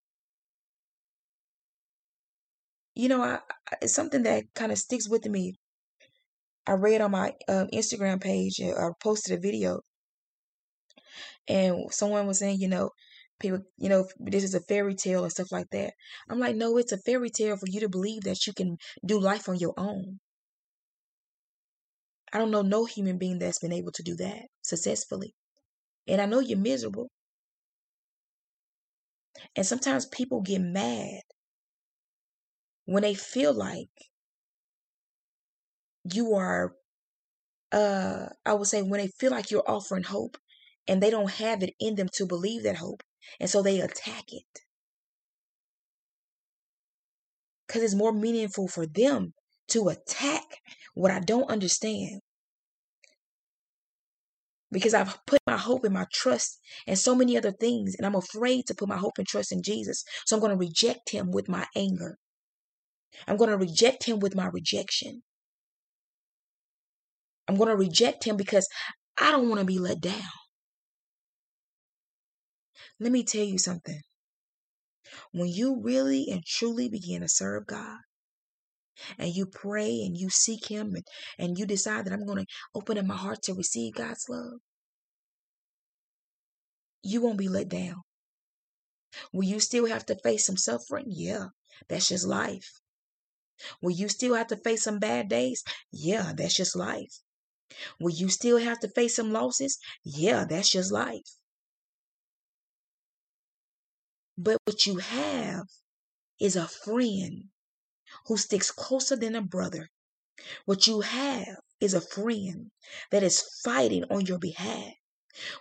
You 2.95 3.09
know, 3.09 3.23
I, 3.23 3.40
it's 3.83 3.92
something 3.92 4.23
that 4.23 4.45
kind 4.55 4.73
of 4.73 4.79
sticks 4.79 5.09
with 5.09 5.27
me. 5.27 5.57
I 6.67 6.73
read 6.73 7.01
on 7.01 7.13
my 7.13 7.33
um, 7.49 7.69
Instagram 7.73 8.21
page, 8.21 8.61
uh, 8.61 8.73
I 8.75 8.91
posted 9.01 9.39
a 9.39 9.41
video, 9.41 9.81
and 11.49 11.93
someone 11.93 12.27
was 12.27 12.39
saying, 12.39 12.61
you 12.61 12.69
know, 12.69 12.91
people, 13.39 13.61
you 13.79 13.89
know, 13.89 14.07
this 14.19 14.45
is 14.45 14.55
a 14.55 14.61
fairy 14.61 14.95
tale 14.95 15.23
and 15.23 15.33
stuff 15.33 15.53
like 15.53 15.69
that. 15.71 15.93
I'm 16.29 16.39
like, 16.41 16.57
no, 16.57 16.77
it's 16.79 16.93
a 16.93 16.99
fairy 16.99 17.31
tale 17.31 17.57
for 17.57 17.67
you 17.69 17.81
to 17.81 17.89
believe 17.89 18.23
that 18.23 18.47
you 18.47 18.53
can 18.53 18.77
do 19.05 19.21
life 19.21 19.49
on 19.49 19.57
your 19.59 19.75
own. 19.77 20.19
I 22.33 22.39
don't 22.39 22.51
know 22.51 22.63
no 22.63 22.85
human 22.85 23.19
being 23.19 23.39
that's 23.39 23.61
been 23.61 23.73
able 23.73 23.93
to 23.93 24.03
do 24.03 24.17
that 24.17 24.43
successfully. 24.63 25.35
And 26.09 26.21
I 26.21 26.27
know 26.27 26.41
you're 26.41 26.59
miserable. 26.59 27.09
And 29.55 29.67
sometimes 29.67 30.07
people 30.07 30.41
get 30.41 30.61
mad 30.61 31.21
when 32.87 33.03
they 33.03 33.15
feel 33.15 33.55
like 33.55 33.89
you 36.12 36.35
are 36.35 36.75
uh 37.73 38.27
I 38.45 38.55
would 38.55 38.66
say 38.69 38.83
when 38.83 39.01
they 39.01 39.09
feel 39.09 39.31
like 39.31 39.51
you're 39.51 39.69
offering 39.69 40.05
hope 40.05 40.37
and 40.88 41.03
they 41.03 41.11
don't 41.11 41.31
have 41.31 41.62
it 41.62 41.75
in 41.81 41.97
them 41.97 42.09
to 42.14 42.27
believe 42.27 42.62
that 42.62 42.77
hope. 42.77 43.03
And 43.40 43.51
so 43.51 43.62
they 43.62 43.81
attack 43.81 44.25
it. 44.33 44.61
Cuz 47.69 47.83
it's 47.83 47.95
more 47.95 48.12
meaningful 48.12 48.69
for 48.69 48.87
them 48.87 49.35
to 49.69 49.88
attack 49.88 50.45
what 50.95 51.11
I 51.11 51.21
don't 51.21 51.51
understand. 51.51 52.21
Because 54.71 54.95
I've 54.95 55.19
put 55.27 55.40
my 55.47 55.57
hope 55.57 55.85
and 55.85 55.95
my 55.95 56.07
trust 56.12 56.59
and 56.87 56.99
so 56.99 57.14
many 57.14 57.37
other 57.37 57.53
things, 57.53 57.95
and 57.97 58.05
I'm 58.05 58.14
afraid 58.16 58.66
to 58.66 58.75
put 58.75 58.88
my 58.88 58.97
hope 58.97 59.19
and 59.19 59.27
trust 59.27 59.53
in 59.53 59.62
Jesus. 59.62 60.05
So 60.25 60.37
I'm 60.37 60.40
going 60.40 60.51
to 60.51 60.59
reject 60.59 61.11
him 61.11 61.31
with 61.31 61.49
my 61.49 61.66
anger. 61.75 62.19
I'm 63.27 63.37
going 63.37 63.51
to 63.51 63.57
reject 63.57 64.05
him 64.05 64.19
with 64.19 64.35
my 64.35 64.47
rejection. 64.47 65.23
I'm 67.49 67.57
going 67.57 67.69
to 67.69 67.77
reject 67.77 68.25
him 68.25 68.37
because 68.37 68.69
I 69.19 69.31
don't 69.31 69.49
want 69.49 69.61
to 69.61 69.67
be 69.67 69.79
let 69.79 70.01
down. 70.01 70.31
Let 72.99 73.13
me 73.13 73.25
tell 73.25 73.45
you 73.45 73.59
something. 73.59 74.01
When 75.33 75.49
you 75.49 75.81
really 75.81 76.29
and 76.31 76.45
truly 76.45 76.89
begin 76.89 77.21
to 77.21 77.29
serve 77.29 77.67
God 77.67 77.99
and 79.19 79.35
you 79.35 79.47
pray 79.47 80.03
and 80.03 80.17
you 80.17 80.31
seek 80.31 80.67
Him 80.69 80.95
and, 80.95 81.05
and 81.39 81.59
you 81.59 81.67
decide 81.67 82.05
that 82.05 82.13
I'm 82.13 82.27
going 82.27 82.45
to 82.45 82.53
open 82.75 82.99
up 82.99 83.05
my 83.05 83.17
heart 83.17 83.43
to 83.43 83.55
receive 83.55 83.95
God's 83.95 84.29
love, 84.29 84.61
you 87.03 87.21
won't 87.21 87.39
be 87.39 87.49
let 87.49 87.69
down. 87.69 88.03
Will 89.33 89.45
you 89.45 89.61
still 89.61 89.87
have 89.87 90.07
to 90.07 90.17
face 90.17 90.47
some 90.47 90.57
suffering? 90.57 91.07
Yeah, 91.09 91.47
that's 91.89 92.09
just 92.09 92.27
life. 92.27 92.81
Will 93.81 93.93
you 93.93 94.09
still 94.09 94.35
have 94.35 94.49
to 94.49 94.57
face 94.57 94.83
some 94.85 94.99
bad 94.99 95.29
days? 95.29 95.63
Yeah, 95.93 96.33
that's 96.37 96.57
just 96.57 96.77
life. 96.77 97.21
Will 98.01 98.13
you 98.13 98.29
still 98.29 98.59
have 98.59 98.81
to 98.81 98.89
face 98.89 99.17
some 99.17 99.33
losses? 99.33 99.79
Yeah, 100.05 100.45
that's 100.45 100.71
just 100.71 100.93
life. 100.93 101.37
But 104.39 104.59
what 104.65 104.87
you 104.87 104.97
have 104.97 105.67
is 106.41 106.57
a 106.57 106.69
friend 106.69 107.51
who 108.27 108.37
sticks 108.37 108.71
closer 108.71 109.17
than 109.17 109.35
a 109.35 109.43
brother. 109.43 109.91
What 110.67 110.87
you 110.87 111.01
have 111.03 111.59
is 111.81 111.95
a 111.95 112.01
friend 112.01 112.71
that 113.11 113.23
is 113.23 113.43
fighting 113.65 114.05
on 114.11 114.27
your 114.27 114.39
behalf. 114.39 114.95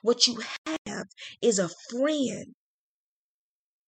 What 0.01 0.27
you 0.27 0.43
have 0.85 1.07
is 1.41 1.59
a 1.59 1.69
friend 1.89 2.55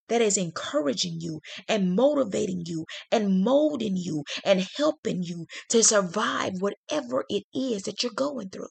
that 0.10 0.22
is 0.22 0.38
encouraging 0.38 1.20
you 1.20 1.41
and 1.67 1.96
motivating 1.96 2.63
you 2.65 2.86
and 3.12 3.43
molding 3.43 3.98
you 3.98 4.24
and 4.43 4.67
helping 4.78 5.24
you 5.24 5.46
to 5.70 5.84
survive 5.84 6.54
whatever 6.60 7.26
it 7.30 7.43
is 7.54 7.84
that 7.84 8.04
you're 8.04 8.12
going 8.13 8.50
through. 8.50 8.70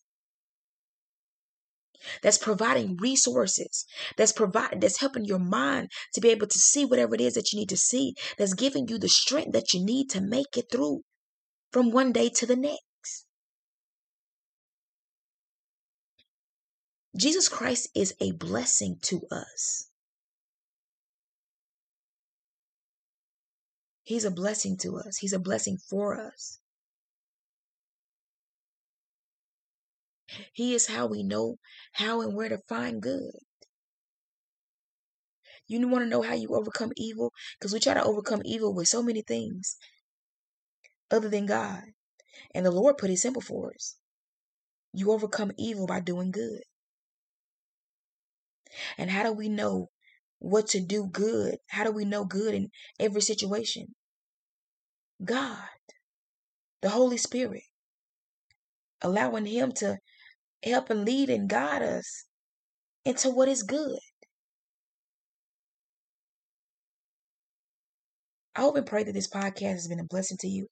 That's 2.23 2.39
providing 2.39 2.97
resources. 2.97 3.85
That's 4.17 4.33
providing 4.33 4.81
that's 4.81 5.01
helping 5.01 5.25
your 5.25 5.39
mind 5.39 5.91
to 6.15 6.21
be 6.21 6.29
able 6.29 6.47
to 6.47 6.59
see 6.59 6.85
whatever 6.85 7.15
it 7.15 7.21
is 7.21 7.35
that 7.35 7.53
you 7.53 7.59
need 7.59 7.69
to 7.71 7.77
see. 7.77 8.15
That's 8.39 8.55
giving 8.55 8.89
you 8.89 8.99
the 8.99 9.09
strength 9.09 9.53
that 9.53 9.73
you 9.73 9.85
need 9.85 10.11
to 10.11 10.21
make 10.21 10.57
it 10.57 10.67
through 10.71 11.03
from 11.73 11.91
one 11.91 12.13
day 12.13 12.29
to 12.31 12.47
the 12.47 12.57
next. 12.57 13.27
Jesus 17.17 17.49
Christ 17.49 17.89
is 17.95 18.15
a 18.21 18.33
blessing 18.33 18.99
to 19.03 19.23
us 19.31 19.89
He's 24.07 24.25
a 24.25 24.31
blessing 24.31 24.77
to 24.83 24.99
us. 24.99 25.17
He's 25.17 25.33
a 25.33 25.39
blessing 25.41 25.79
for 25.79 26.17
us. 26.17 26.61
He 30.53 30.75
is 30.75 30.87
how 30.87 31.07
we 31.09 31.25
know 31.25 31.57
how 31.95 32.21
and 32.21 32.33
where 32.37 32.49
to 32.49 32.59
find 32.69 33.03
good. 33.03 33.35
You 35.67 35.89
want 35.89 36.05
to 36.05 36.09
know 36.09 36.23
how 36.23 36.35
you 36.35 36.55
overcome 36.55 36.93
evil? 36.97 37.33
Because 37.59 37.73
we 37.73 37.81
try 37.81 37.95
to 37.95 38.05
overcome 38.05 38.43
evil 38.45 38.73
with 38.73 38.87
so 38.87 39.03
many 39.03 39.23
things 39.23 39.77
other 41.11 41.29
than 41.29 41.47
God. 41.47 41.83
And 42.55 42.65
the 42.65 42.71
Lord 42.71 42.99
put 42.99 43.11
it 43.11 43.17
simple 43.17 43.43
for 43.43 43.73
us. 43.75 43.97
You 44.93 45.11
overcome 45.11 45.51
evil 45.59 45.89
by 45.89 45.99
doing 45.99 46.31
good. 46.31 46.63
And 48.97 49.11
how 49.11 49.25
do 49.25 49.33
we 49.33 49.49
know 49.49 49.91
what 50.39 50.69
to 50.69 50.81
do 50.81 51.09
good? 51.11 51.57
How 51.71 51.83
do 51.83 51.91
we 51.91 52.05
know 52.05 52.25
good 52.25 52.55
in 52.55 52.71
every 53.01 53.21
situation? 53.21 53.96
God, 55.25 55.59
the 56.83 56.91
Holy 56.91 57.17
Spirit, 57.17 57.63
allowing 59.03 59.47
Him 59.47 59.73
to 59.77 59.97
help 60.63 60.91
and 60.91 61.05
lead 61.05 61.31
and 61.31 61.49
guide 61.49 61.83
us 61.83 62.25
into 63.05 63.31
what 63.31 63.49
is 63.49 63.63
good. 63.63 63.99
I 68.55 68.61
hope 68.61 68.77
and 68.77 68.87
pray 68.87 69.05
that 69.05 69.13
this 69.13 69.29
podcast 69.29 69.73
has 69.73 69.89
been 69.89 70.01
a 70.01 70.05
blessing 70.05 70.39
to 70.41 70.49
you. 70.49 70.67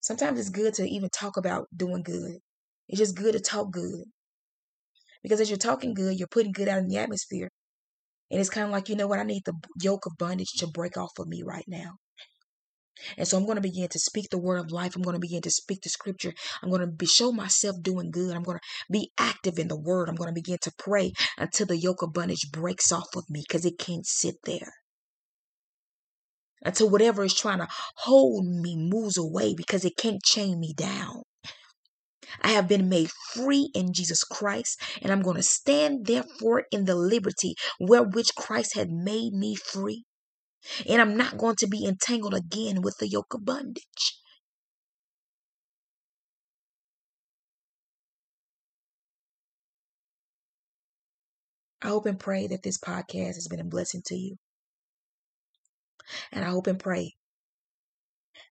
Sometimes 0.00 0.38
it's 0.38 0.50
good 0.50 0.72
to 0.74 0.88
even 0.88 1.10
talk 1.10 1.36
about 1.36 1.66
doing 1.76 2.02
good. 2.02 2.38
It's 2.88 2.98
just 2.98 3.16
good 3.16 3.32
to 3.32 3.40
talk 3.40 3.72
good. 3.72 4.04
Because 5.22 5.40
as 5.40 5.50
you're 5.50 5.58
talking 5.58 5.94
good, 5.94 6.18
you're 6.18 6.28
putting 6.28 6.52
good 6.52 6.68
out 6.68 6.78
in 6.78 6.88
the 6.88 6.98
atmosphere. 6.98 7.50
And 8.30 8.40
it's 8.40 8.50
kind 8.50 8.66
of 8.66 8.72
like, 8.72 8.88
you 8.88 8.96
know 8.96 9.06
what? 9.06 9.18
I 9.18 9.24
need 9.24 9.42
the 9.44 9.54
yoke 9.82 10.06
of 10.06 10.12
bondage 10.18 10.52
to 10.58 10.66
break 10.66 10.96
off 10.96 11.18
of 11.18 11.28
me 11.28 11.42
right 11.44 11.64
now. 11.66 11.96
And 13.16 13.26
so 13.26 13.36
I'm 13.36 13.44
going 13.44 13.56
to 13.56 13.62
begin 13.62 13.88
to 13.88 13.98
speak 13.98 14.30
the 14.30 14.38
word 14.38 14.58
of 14.58 14.70
life. 14.72 14.96
I'm 14.96 15.02
going 15.02 15.14
to 15.14 15.20
begin 15.20 15.42
to 15.42 15.50
speak 15.50 15.82
the 15.82 15.88
scripture. 15.88 16.32
I'm 16.62 16.70
going 16.70 16.80
to 16.80 16.86
be, 16.86 17.06
show 17.06 17.32
myself 17.32 17.76
doing 17.82 18.10
good. 18.10 18.34
I'm 18.34 18.42
going 18.42 18.58
to 18.58 18.64
be 18.90 19.12
active 19.18 19.58
in 19.58 19.68
the 19.68 19.78
word. 19.78 20.08
I'm 20.08 20.14
going 20.14 20.30
to 20.30 20.34
begin 20.34 20.58
to 20.62 20.72
pray 20.78 21.12
until 21.38 21.66
the 21.66 21.76
yoke 21.76 22.02
of 22.02 22.12
bondage 22.12 22.50
breaks 22.52 22.92
off 22.92 23.14
of 23.16 23.24
me 23.28 23.44
because 23.46 23.64
it 23.64 23.78
can't 23.78 24.06
sit 24.06 24.36
there. 24.44 24.72
Until 26.62 26.88
whatever 26.88 27.22
is 27.22 27.34
trying 27.34 27.58
to 27.58 27.68
hold 27.96 28.46
me 28.46 28.76
moves 28.76 29.18
away 29.18 29.54
because 29.54 29.84
it 29.84 29.96
can't 29.96 30.22
chain 30.22 30.58
me 30.58 30.72
down. 30.74 31.22
I 32.42 32.50
have 32.50 32.66
been 32.66 32.88
made 32.88 33.10
free 33.10 33.70
in 33.74 33.92
Jesus 33.92 34.24
Christ, 34.24 34.80
and 35.00 35.12
I'm 35.12 35.22
going 35.22 35.36
to 35.36 35.42
stand 35.42 36.06
therefore 36.06 36.64
in 36.72 36.84
the 36.84 36.94
liberty 36.94 37.54
wherewith 37.78 38.28
Christ 38.36 38.74
had 38.74 38.90
made 38.90 39.32
me 39.32 39.54
free. 39.54 40.04
And 40.88 41.00
I'm 41.00 41.16
not 41.16 41.38
going 41.38 41.56
to 41.56 41.66
be 41.66 41.86
entangled 41.86 42.34
again 42.34 42.82
with 42.82 42.96
the 42.98 43.08
yoke 43.08 43.34
of 43.34 43.44
bondage. 43.44 44.18
I 51.82 51.88
hope 51.88 52.06
and 52.06 52.18
pray 52.18 52.46
that 52.48 52.62
this 52.62 52.78
podcast 52.78 53.34
has 53.34 53.48
been 53.48 53.60
a 53.60 53.64
blessing 53.64 54.02
to 54.06 54.16
you. 54.16 54.36
And 56.32 56.44
I 56.44 56.48
hope 56.48 56.66
and 56.66 56.78
pray 56.78 57.14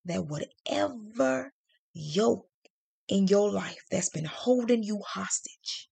that 0.05 0.25
whatever 0.25 1.51
yoke 1.93 2.47
in 3.07 3.27
your 3.27 3.51
life 3.51 3.83
that's 3.91 4.09
been 4.09 4.25
holding 4.25 4.83
you 4.83 5.01
hostage, 5.05 5.89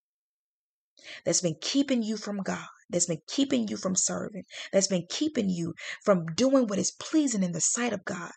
that's 1.26 1.42
been 1.42 1.58
keeping 1.60 2.02
you 2.02 2.18
from 2.18 2.42
God, 2.44 2.68
that's 2.93 3.08
been 3.08 3.21
keeping 3.27 3.67
you 3.67 3.75
from 3.75 3.95
serving, 3.95 4.43
that's 4.71 4.88
been 4.88 5.08
keeping 5.10 5.49
you 5.49 5.73
from 6.06 6.27
doing 6.27 6.67
what 6.67 6.79
is 6.79 6.91
pleasing 6.91 7.43
in 7.43 7.51
the 7.51 7.60
sight 7.60 7.91
of 7.91 8.06
God. 8.06 8.32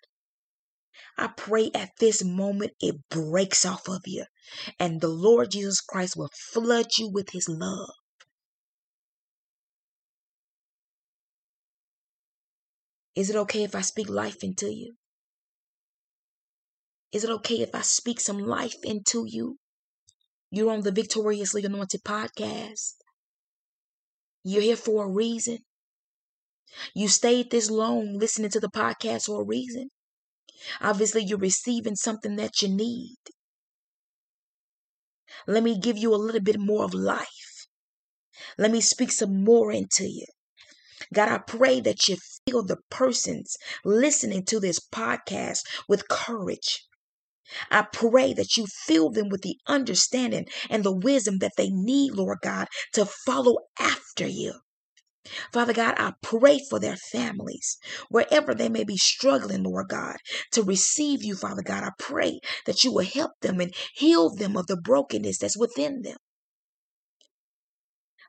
I 1.18 1.28
pray 1.28 1.70
at 1.74 1.90
this 2.00 2.24
moment 2.24 2.72
it 2.80 2.96
breaks 3.10 3.64
off 3.64 3.88
of 3.88 4.02
you 4.06 4.24
and 4.78 5.00
the 5.00 5.08
Lord 5.08 5.50
Jesus 5.50 5.80
Christ 5.80 6.16
will 6.16 6.30
flood 6.34 6.86
you 6.98 7.08
with 7.08 7.30
his 7.30 7.48
love. 7.48 7.90
Is 13.14 13.30
it 13.30 13.36
okay 13.36 13.62
if 13.62 13.74
I 13.74 13.80
speak 13.80 14.08
life 14.08 14.42
into 14.42 14.72
you? 14.72 14.94
Is 17.12 17.24
it 17.24 17.30
okay 17.30 17.60
if 17.60 17.74
I 17.74 17.80
speak 17.80 18.20
some 18.20 18.38
life 18.38 18.76
into 18.82 19.24
you? 19.26 19.58
You're 20.50 20.70
on 20.70 20.82
the 20.82 20.92
Victoriously 20.92 21.64
Anointed 21.64 22.04
podcast. 22.04 22.94
You're 24.48 24.62
here 24.62 24.76
for 24.76 25.04
a 25.04 25.08
reason. 25.08 25.58
You 26.94 27.08
stayed 27.08 27.50
this 27.50 27.68
long 27.68 28.16
listening 28.16 28.50
to 28.50 28.60
the 28.60 28.68
podcast 28.68 29.24
for 29.24 29.42
a 29.42 29.44
reason. 29.44 29.90
Obviously, 30.80 31.24
you're 31.24 31.36
receiving 31.36 31.96
something 31.96 32.36
that 32.36 32.62
you 32.62 32.68
need. 32.68 33.16
Let 35.48 35.64
me 35.64 35.76
give 35.76 35.98
you 35.98 36.14
a 36.14 36.16
little 36.16 36.40
bit 36.40 36.60
more 36.60 36.84
of 36.84 36.94
life. 36.94 37.66
Let 38.56 38.70
me 38.70 38.80
speak 38.80 39.10
some 39.10 39.42
more 39.42 39.72
into 39.72 40.04
you. 40.08 40.26
God, 41.12 41.28
I 41.28 41.38
pray 41.38 41.80
that 41.80 42.06
you 42.06 42.16
fill 42.48 42.62
the 42.62 42.78
persons 42.88 43.56
listening 43.84 44.44
to 44.44 44.60
this 44.60 44.78
podcast 44.78 45.62
with 45.88 46.06
courage, 46.06 46.86
I 47.70 47.82
pray 47.82 48.34
that 48.34 48.56
you 48.56 48.66
fill 48.66 49.10
them 49.10 49.28
with 49.28 49.42
the 49.42 49.56
understanding 49.66 50.46
and 50.70 50.84
the 50.84 50.92
wisdom 50.96 51.38
that 51.38 51.52
they 51.56 51.70
need, 51.70 52.12
Lord 52.12 52.38
God, 52.42 52.68
to 52.94 53.06
follow 53.06 53.56
after 53.78 54.26
you. 54.26 54.54
Father 55.52 55.72
God, 55.72 55.94
I 55.98 56.12
pray 56.22 56.60
for 56.68 56.78
their 56.78 56.96
families, 56.96 57.78
wherever 58.10 58.54
they 58.54 58.68
may 58.68 58.84
be 58.84 58.96
struggling, 58.96 59.62
Lord 59.64 59.88
God, 59.88 60.16
to 60.52 60.62
receive 60.62 61.22
you, 61.24 61.34
Father 61.34 61.62
God. 61.62 61.84
I 61.84 61.90
pray 61.98 62.40
that 62.66 62.84
you 62.84 62.92
will 62.92 63.04
help 63.04 63.32
them 63.40 63.60
and 63.60 63.74
heal 63.94 64.30
them 64.34 64.56
of 64.56 64.66
the 64.66 64.76
brokenness 64.76 65.38
that's 65.38 65.56
within 65.58 66.02
them. 66.02 66.16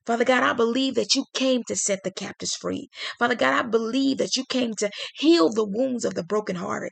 Father 0.06 0.26
God, 0.26 0.44
I 0.44 0.54
believe 0.54 0.96
that 0.96 1.16
you 1.16 1.26
came 1.34 1.64
to 1.66 1.76
set 1.76 2.04
the 2.04 2.12
captives 2.12 2.56
free. 2.56 2.90
Father 3.20 3.36
God, 3.36 3.54
I 3.54 3.68
believe 3.68 4.20
that 4.20 4.38
you 4.38 4.46
came 4.46 4.74
to 4.76 4.90
heal 5.16 5.50
the 5.50 5.66
wounds 5.66 6.06
of 6.06 6.16
the 6.16 6.24
brokenhearted. 6.24 6.92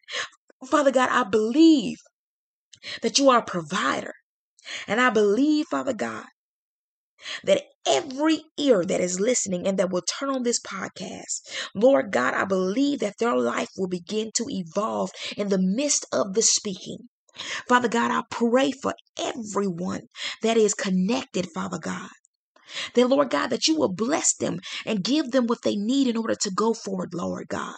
Father 0.65 0.91
God, 0.91 1.09
I 1.11 1.23
believe 1.23 1.97
that 3.01 3.19
you 3.19 3.29
are 3.29 3.39
a 3.39 3.45
provider. 3.45 4.13
And 4.87 4.99
I 4.99 5.09
believe, 5.09 5.67
Father 5.67 5.93
God, 5.93 6.25
that 7.43 7.63
every 7.87 8.43
ear 8.57 8.83
that 8.83 9.01
is 9.01 9.19
listening 9.19 9.67
and 9.67 9.77
that 9.77 9.91
will 9.91 10.01
turn 10.01 10.29
on 10.29 10.43
this 10.43 10.59
podcast, 10.59 11.41
Lord 11.73 12.11
God, 12.11 12.33
I 12.33 12.45
believe 12.45 12.99
that 12.99 13.17
their 13.19 13.35
life 13.35 13.69
will 13.77 13.87
begin 13.87 14.31
to 14.35 14.45
evolve 14.49 15.11
in 15.37 15.49
the 15.49 15.59
midst 15.59 16.05
of 16.11 16.33
the 16.33 16.41
speaking. 16.41 17.09
Father 17.67 17.89
God, 17.89 18.11
I 18.11 18.23
pray 18.29 18.71
for 18.71 18.93
everyone 19.19 20.03
that 20.41 20.57
is 20.57 20.73
connected, 20.73 21.47
Father 21.53 21.79
God. 21.79 22.09
That, 22.93 23.07
Lord 23.07 23.29
God, 23.29 23.47
that 23.47 23.67
you 23.67 23.77
will 23.77 23.93
bless 23.93 24.35
them 24.35 24.59
and 24.85 25.03
give 25.03 25.31
them 25.31 25.47
what 25.47 25.61
they 25.63 25.75
need 25.75 26.07
in 26.07 26.17
order 26.17 26.35
to 26.35 26.51
go 26.51 26.73
forward, 26.73 27.13
Lord 27.13 27.47
God. 27.47 27.75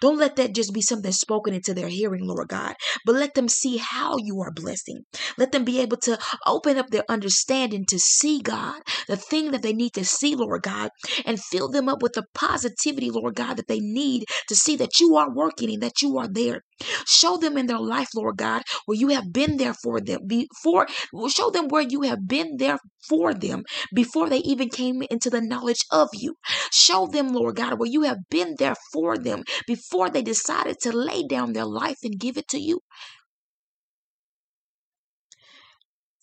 Don't 0.00 0.18
let 0.18 0.36
that 0.36 0.54
just 0.54 0.72
be 0.72 0.82
something 0.82 1.12
spoken 1.12 1.54
into 1.54 1.74
their 1.74 1.88
hearing, 1.88 2.26
Lord 2.26 2.48
God, 2.48 2.74
but 3.04 3.14
let 3.14 3.34
them 3.34 3.48
see 3.48 3.76
how 3.78 4.16
you 4.18 4.40
are 4.40 4.52
blessing. 4.52 5.04
Let 5.36 5.52
them 5.52 5.64
be 5.64 5.80
able 5.80 5.96
to 5.98 6.18
open 6.46 6.78
up 6.78 6.90
their 6.90 7.04
understanding 7.08 7.84
to 7.86 7.98
see, 7.98 8.40
God, 8.40 8.82
the 9.08 9.16
thing 9.16 9.50
that 9.50 9.62
they 9.62 9.72
need 9.72 9.94
to 9.94 10.04
see, 10.04 10.34
Lord 10.34 10.62
God, 10.62 10.90
and 11.24 11.42
fill 11.42 11.68
them 11.68 11.88
up 11.88 12.02
with 12.02 12.12
the 12.14 12.24
positivity, 12.34 13.10
Lord 13.10 13.34
God, 13.34 13.56
that 13.56 13.68
they 13.68 13.80
need 13.80 14.24
to 14.48 14.56
see 14.56 14.76
that 14.76 15.00
you 15.00 15.16
are 15.16 15.34
working 15.34 15.72
and 15.72 15.82
that 15.82 16.02
you 16.02 16.18
are 16.18 16.28
there. 16.28 16.62
Show 17.06 17.36
them 17.36 17.56
in 17.56 17.66
their 17.66 17.78
life, 17.78 18.08
Lord 18.14 18.36
God, 18.36 18.62
where 18.86 18.98
you 18.98 19.08
have 19.08 19.32
been 19.32 19.56
there 19.56 19.74
for 19.74 20.00
them 20.00 20.26
before. 20.26 20.86
Show 21.28 21.50
them 21.50 21.68
where 21.68 21.82
you 21.82 22.02
have 22.02 22.26
been 22.26 22.56
there 22.56 22.78
for 23.08 23.32
them 23.32 23.64
before 23.94 24.28
they 24.28 24.38
even 24.38 24.68
came 24.68 25.02
into 25.10 25.30
the 25.30 25.40
knowledge 25.40 25.84
of 25.90 26.08
you. 26.12 26.34
Show 26.72 27.06
them, 27.06 27.28
Lord 27.28 27.56
God, 27.56 27.78
where 27.78 27.90
you 27.90 28.02
have 28.02 28.18
been 28.30 28.56
there 28.58 28.76
for 28.92 29.16
them 29.16 29.44
before 29.66 30.10
they 30.10 30.22
decided 30.22 30.80
to 30.80 30.92
lay 30.92 31.26
down 31.26 31.52
their 31.52 31.66
life 31.66 31.98
and 32.02 32.18
give 32.18 32.36
it 32.36 32.48
to 32.48 32.58
you. 32.58 32.80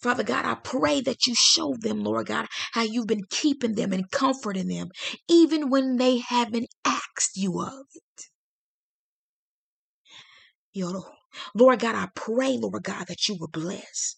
Father 0.02 0.24
God, 0.24 0.46
I 0.46 0.56
pray 0.56 1.00
that 1.02 1.28
you 1.28 1.36
show 1.36 1.76
them, 1.80 2.04
Lord 2.04 2.26
God, 2.26 2.48
how 2.72 2.82
you've 2.82 3.06
been 3.06 3.26
keeping 3.30 3.76
them 3.76 3.94
and 3.94 4.10
comforting 4.10 4.68
them, 4.68 4.90
even 5.30 5.70
when 5.70 5.98
they 5.98 6.18
haven't 6.18 6.70
asked 6.84 7.38
you 7.38 7.62
of 7.62 7.86
it. 10.74 11.04
Lord 11.56 11.80
God, 11.80 11.96
I 11.96 12.08
pray, 12.16 12.58
Lord 12.58 12.84
God, 12.84 13.08
that 13.08 13.28
you 13.28 13.38
will 13.40 13.48
bless. 13.48 14.16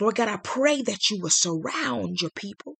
Lord 0.00 0.16
God, 0.16 0.28
I 0.28 0.36
pray 0.38 0.82
that 0.82 1.10
you 1.10 1.20
will 1.20 1.30
surround 1.30 2.20
your 2.20 2.30
people. 2.30 2.76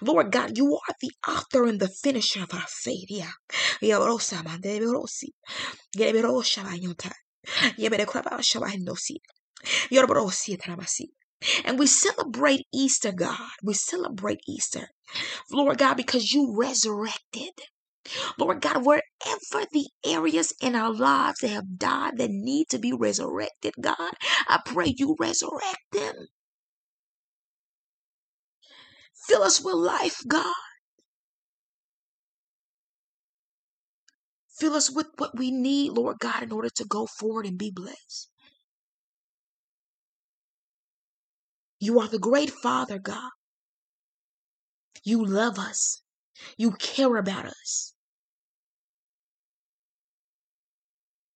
Lord 0.00 0.30
God, 0.32 0.56
you 0.56 0.74
are 0.74 0.94
the 1.00 1.10
author 1.28 1.64
and 1.64 1.80
the 1.80 1.88
finisher 1.88 2.42
of 2.42 2.54
our 2.54 2.66
faith. 2.68 3.06
Yeah. 3.10 3.32
And 11.64 11.78
we 11.78 11.86
celebrate 11.86 12.66
Easter, 12.72 13.12
God. 13.12 13.50
We 13.62 13.74
celebrate 13.74 14.40
Easter, 14.48 14.88
Lord 15.52 15.78
God, 15.78 15.94
because 15.96 16.32
you 16.32 16.54
resurrected. 16.56 17.50
Lord 18.38 18.60
God, 18.62 18.84
wherever 18.84 19.66
the 19.72 19.88
areas 20.04 20.54
in 20.60 20.74
our 20.74 20.92
lives 20.92 21.40
that 21.40 21.48
have 21.48 21.78
died 21.78 22.18
that 22.18 22.30
need 22.30 22.68
to 22.70 22.78
be 22.78 22.92
resurrected, 22.92 23.74
God, 23.80 24.12
I 24.48 24.60
pray 24.64 24.94
you 24.96 25.16
resurrect 25.18 25.78
them. 25.92 26.14
Fill 29.28 29.42
us 29.42 29.62
with 29.62 29.74
life, 29.76 30.20
God. 30.28 30.54
Fill 34.58 34.74
us 34.74 34.90
with 34.90 35.08
what 35.18 35.38
we 35.38 35.50
need, 35.50 35.92
Lord 35.92 36.18
God, 36.20 36.42
in 36.42 36.52
order 36.52 36.70
to 36.76 36.84
go 36.86 37.06
forward 37.06 37.46
and 37.46 37.58
be 37.58 37.70
blessed. 37.70 38.30
You 41.84 42.00
are 42.00 42.08
the 42.08 42.18
great 42.18 42.50
Father, 42.50 42.98
God. 42.98 43.30
You 45.04 45.22
love 45.22 45.58
us. 45.58 46.00
You 46.56 46.72
care 46.72 47.14
about 47.16 47.44
us. 47.44 47.92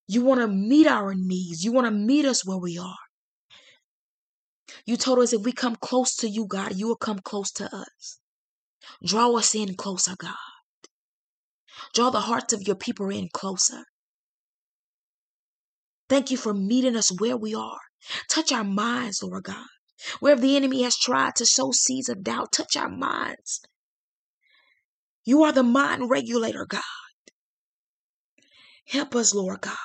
You 0.07 0.23
want 0.23 0.41
to 0.41 0.49
meet 0.49 0.87
our 0.87 1.15
needs. 1.15 1.63
You 1.65 1.73
want 1.73 1.87
to 1.87 1.91
meet 1.91 2.25
us 2.25 2.47
where 2.47 2.57
we 2.57 2.79
are. 2.79 3.05
You 4.87 4.97
told 4.97 5.19
us 5.19 5.35
if 5.35 5.43
we 5.43 5.53
come 5.53 5.77
close 5.77 6.17
to 6.17 6.29
you, 6.29 6.47
God, 6.47 6.77
you 6.77 6.89
will 6.89 6.97
come 6.97 7.19
close 7.19 7.51
to 7.53 7.65
us. 7.67 8.19
Draw 9.05 9.37
us 9.37 9.55
in 9.55 9.75
closer, 9.75 10.15
God. 10.17 10.35
Draw 11.93 12.09
the 12.09 12.21
hearts 12.21 12.55
of 12.55 12.63
your 12.63 12.77
people 12.77 13.11
in 13.11 13.29
closer. 13.35 13.85
Thank 16.09 16.31
you 16.31 16.39
for 16.39 16.55
meeting 16.55 16.97
us 16.97 17.13
where 17.21 17.37
we 17.37 17.55
are. 17.55 17.81
Touch 18.31 18.51
our 18.51 18.65
minds, 18.65 19.23
Lord 19.23 19.45
God. 19.45 19.67
Wherever 20.21 20.41
the 20.41 20.57
enemy 20.57 20.83
has 20.83 20.97
tried 20.97 21.35
to 21.37 21.47
sow 21.47 21.73
seeds 21.73 22.09
of 22.09 22.23
doubt, 22.23 22.53
touch 22.53 22.77
our 22.77 22.89
minds. 22.89 23.61
You 25.25 25.43
are 25.43 25.53
the 25.53 25.63
mind 25.63 26.11
regulator, 26.11 26.67
God. 26.67 26.83
Help 28.87 29.15
us, 29.15 29.35
Lord 29.35 29.61
God. 29.61 29.77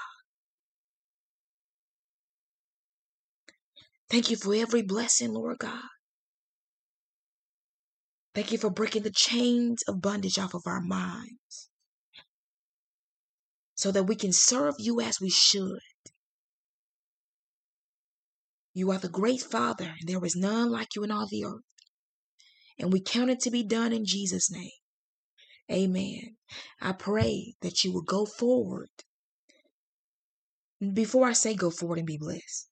Thank 4.09 4.29
you 4.29 4.37
for 4.37 4.53
every 4.53 4.81
blessing, 4.81 5.33
Lord 5.33 5.57
God. 5.59 5.89
Thank 8.35 8.51
you 8.51 8.57
for 8.57 8.69
breaking 8.69 9.03
the 9.03 9.11
chains 9.11 9.83
of 9.87 10.01
bondage 10.01 10.39
off 10.39 10.53
of 10.53 10.63
our 10.65 10.81
minds 10.81 11.69
so 13.75 13.91
that 13.91 14.03
we 14.03 14.15
can 14.15 14.31
serve 14.31 14.75
you 14.79 15.01
as 15.01 15.19
we 15.19 15.29
should. 15.29 15.79
You 18.73 18.91
are 18.91 18.97
the 18.97 19.09
great 19.09 19.41
Father, 19.41 19.95
and 19.99 20.09
there 20.09 20.23
is 20.25 20.35
none 20.35 20.71
like 20.71 20.95
you 20.95 21.03
in 21.03 21.11
all 21.11 21.27
the 21.27 21.45
earth. 21.45 21.61
And 22.79 22.91
we 22.91 23.01
count 23.01 23.29
it 23.29 23.39
to 23.41 23.51
be 23.51 23.63
done 23.63 23.93
in 23.93 24.05
Jesus' 24.05 24.51
name. 24.51 24.71
Amen. 25.71 26.37
I 26.81 26.91
pray 26.93 27.53
that 27.61 27.83
you 27.83 27.93
will 27.93 28.01
go 28.01 28.25
forward. 28.25 28.89
Before 30.93 31.27
I 31.27 31.33
say 31.33 31.55
go 31.55 31.69
forward 31.69 31.99
and 31.99 32.07
be 32.07 32.17
blessed, 32.17 32.67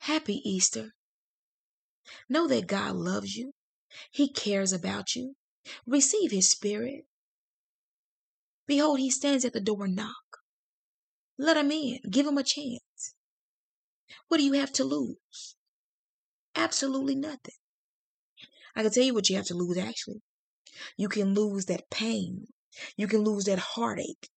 happy 0.00 0.40
Easter. 0.44 0.90
Know 2.28 2.46
that 2.46 2.68
God 2.68 2.94
loves 2.94 3.34
you, 3.34 3.52
He 4.10 4.30
cares 4.32 4.72
about 4.72 5.16
you. 5.16 5.34
Receive 5.86 6.30
His 6.30 6.50
Spirit. 6.50 7.06
Behold, 8.66 9.00
He 9.00 9.10
stands 9.10 9.44
at 9.44 9.52
the 9.52 9.60
door 9.60 9.86
and 9.86 9.96
knock. 9.96 10.14
Let 11.38 11.56
Him 11.56 11.72
in, 11.72 11.98
give 12.08 12.26
Him 12.26 12.38
a 12.38 12.44
chance. 12.44 13.15
What 14.28 14.38
do 14.38 14.44
you 14.44 14.54
have 14.54 14.72
to 14.72 14.84
lose? 14.84 15.56
Absolutely 16.54 17.14
nothing. 17.14 17.54
I 18.74 18.82
can 18.82 18.90
tell 18.90 19.04
you 19.04 19.14
what 19.14 19.30
you 19.30 19.36
have 19.36 19.46
to 19.46 19.54
lose 19.54 19.78
actually. 19.78 20.22
You 20.96 21.08
can 21.08 21.34
lose 21.34 21.66
that 21.66 21.90
pain. 21.90 22.48
You 22.96 23.06
can 23.06 23.22
lose 23.22 23.44
that 23.44 23.58
heartache. 23.58 24.28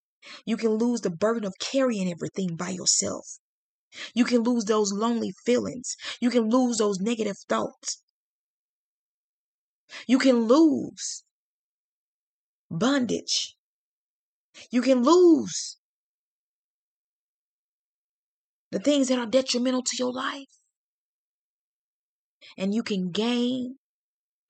You 0.45 0.57
can 0.57 0.75
lose 0.75 1.01
the 1.01 1.09
burden 1.09 1.43
of 1.45 1.55
carrying 1.59 2.09
everything 2.09 2.55
by 2.55 2.69
yourself. 2.69 3.39
You 4.13 4.25
can 4.25 4.43
lose 4.43 4.65
those 4.65 4.93
lonely 4.93 5.31
feelings. 5.45 5.95
You 6.21 6.29
can 6.29 6.49
lose 6.49 6.77
those 6.77 6.99
negative 6.99 7.37
thoughts. 7.47 8.01
You 10.07 10.19
can 10.19 10.43
lose 10.43 11.23
bondage. 12.69 13.57
You 14.69 14.83
can 14.83 15.01
lose 15.01 15.78
the 18.71 18.79
things 18.79 19.07
that 19.07 19.19
are 19.19 19.25
detrimental 19.25 19.83
to 19.83 19.95
your 19.97 20.13
life. 20.13 20.47
And 22.57 22.73
you 22.73 22.83
can 22.83 23.11
gain 23.11 23.77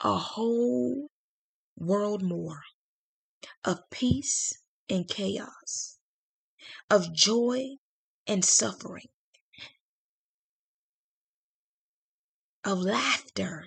a 0.01 0.17
whole 0.17 1.07
world 1.77 2.21
more 2.23 2.61
of 3.63 3.79
peace 3.91 4.53
and 4.89 5.07
chaos, 5.07 5.97
of 6.89 7.13
joy 7.13 7.77
and 8.27 8.43
suffering, 8.43 9.09
of 12.63 12.79
laughter 12.79 13.65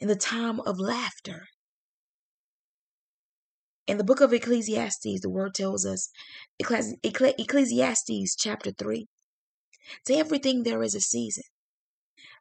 in 0.00 0.08
the 0.08 0.16
time 0.16 0.60
of 0.60 0.78
laughter, 0.78 1.48
In 3.88 3.96
the 3.96 4.04
book 4.04 4.20
of 4.20 4.34
Ecclesiastes, 4.34 5.22
the 5.22 5.30
word 5.30 5.54
tells 5.54 5.86
us, 5.86 6.10
Ecclesiastes 6.60 8.36
chapter 8.36 8.70
3, 8.70 9.06
to 10.06 10.14
everything 10.14 10.62
there 10.62 10.82
is 10.82 10.94
a 10.94 11.00
season, 11.00 11.44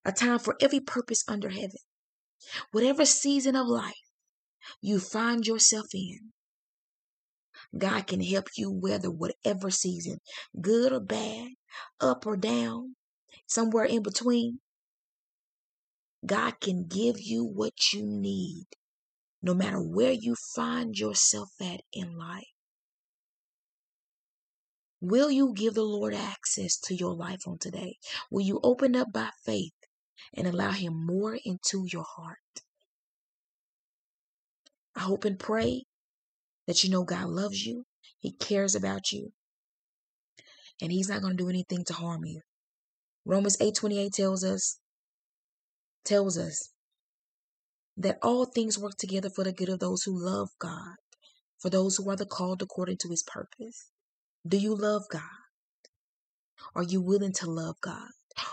a 0.06 0.12
time 0.12 0.40
for 0.40 0.56
every 0.62 0.80
purpose 0.80 1.24
under 1.28 1.50
heaven. 1.50 1.82
Whatever 2.72 3.06
season 3.06 3.56
of 3.56 3.68
life 3.68 3.96
you 4.82 5.00
find 5.00 5.46
yourself 5.46 5.88
in, 5.94 6.32
God 7.78 8.08
can 8.08 8.22
help 8.22 8.48
you 8.56 8.72
weather 8.72 9.12
whatever 9.12 9.70
season, 9.70 10.20
good 10.60 10.94
or 10.94 11.00
bad, 11.00 11.50
up 12.00 12.26
or 12.26 12.38
down, 12.38 12.96
somewhere 13.48 13.86
in 13.86 14.04
between. 14.04 14.60
God 16.26 16.60
can 16.60 16.86
give 16.88 17.20
you 17.20 17.44
what 17.44 17.94
you 17.94 18.04
need 18.06 18.66
no 19.42 19.54
matter 19.54 19.82
where 19.82 20.12
you 20.12 20.36
find 20.56 20.98
yourself 20.98 21.50
at 21.62 21.82
in 21.94 22.18
life. 22.18 22.57
Will 25.00 25.30
you 25.30 25.54
give 25.54 25.76
the 25.76 25.84
Lord 25.84 26.14
access 26.14 26.78
to 26.80 26.96
your 26.96 27.14
life 27.14 27.48
on 27.48 27.60
today? 27.60 27.98
Will 28.32 28.42
you 28.42 28.60
open 28.64 28.96
up 28.96 29.12
by 29.14 29.30
faith 29.46 29.74
and 30.34 30.48
allow 30.48 30.72
Him 30.72 31.06
more 31.06 31.38
into 31.46 31.86
your 31.92 32.06
heart? 32.16 32.38
I 34.96 35.02
hope 35.02 35.26
and 35.26 35.38
pray 35.38 35.84
that 36.66 36.84
you 36.84 36.90
know 36.90 37.04
God 37.04 37.30
loves 37.30 37.66
you, 37.66 37.86
He 38.18 38.32
cares 38.32 38.74
about 38.74 39.12
you, 39.12 39.34
and 40.82 40.92
He's 40.92 41.10
not 41.10 41.22
going 41.22 41.38
to 41.38 41.44
do 41.44 41.50
anything 41.50 41.86
to 41.86 41.94
harm 41.94 42.26
you. 42.26 42.42
Romans 43.24 43.58
8:28 43.58 44.12
tells 44.14 44.44
us 44.44 44.80
tells 46.04 46.38
us 46.38 46.72
that 47.98 48.18
all 48.24 48.46
things 48.46 48.80
work 48.80 48.96
together 48.98 49.30
for 49.30 49.44
the 49.44 49.52
good 49.52 49.70
of 49.70 49.80
those 49.80 50.04
who 50.04 50.18
love 50.18 50.50
God, 50.60 50.96
for 51.60 51.70
those 51.70 51.98
who 51.98 52.10
are 52.10 52.16
the 52.16 52.26
called 52.26 52.62
according 52.64 52.98
to 52.98 53.10
his 53.10 53.24
purpose. 53.24 53.92
Do 54.46 54.58
you 54.58 54.76
love 54.76 55.04
God? 55.12 55.22
Are 56.76 56.84
you 56.84 57.02
willing 57.02 57.34
to 57.34 57.50
love 57.50 57.76
God? 57.82 58.10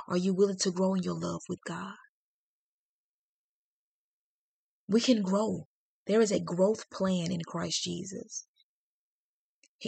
Are 0.08 0.16
you 0.16 0.34
willing 0.34 0.58
to 0.58 0.70
grow 0.70 0.94
in 0.94 1.02
your 1.02 1.14
love 1.14 1.42
with 1.48 1.60
God? 1.66 1.94
We 4.88 5.00
can 5.00 5.22
grow. 5.22 5.66
There 6.06 6.20
is 6.20 6.32
a 6.32 6.40
growth 6.40 6.90
plan 6.90 7.32
in 7.32 7.40
Christ 7.46 7.82
Jesus. 7.82 8.46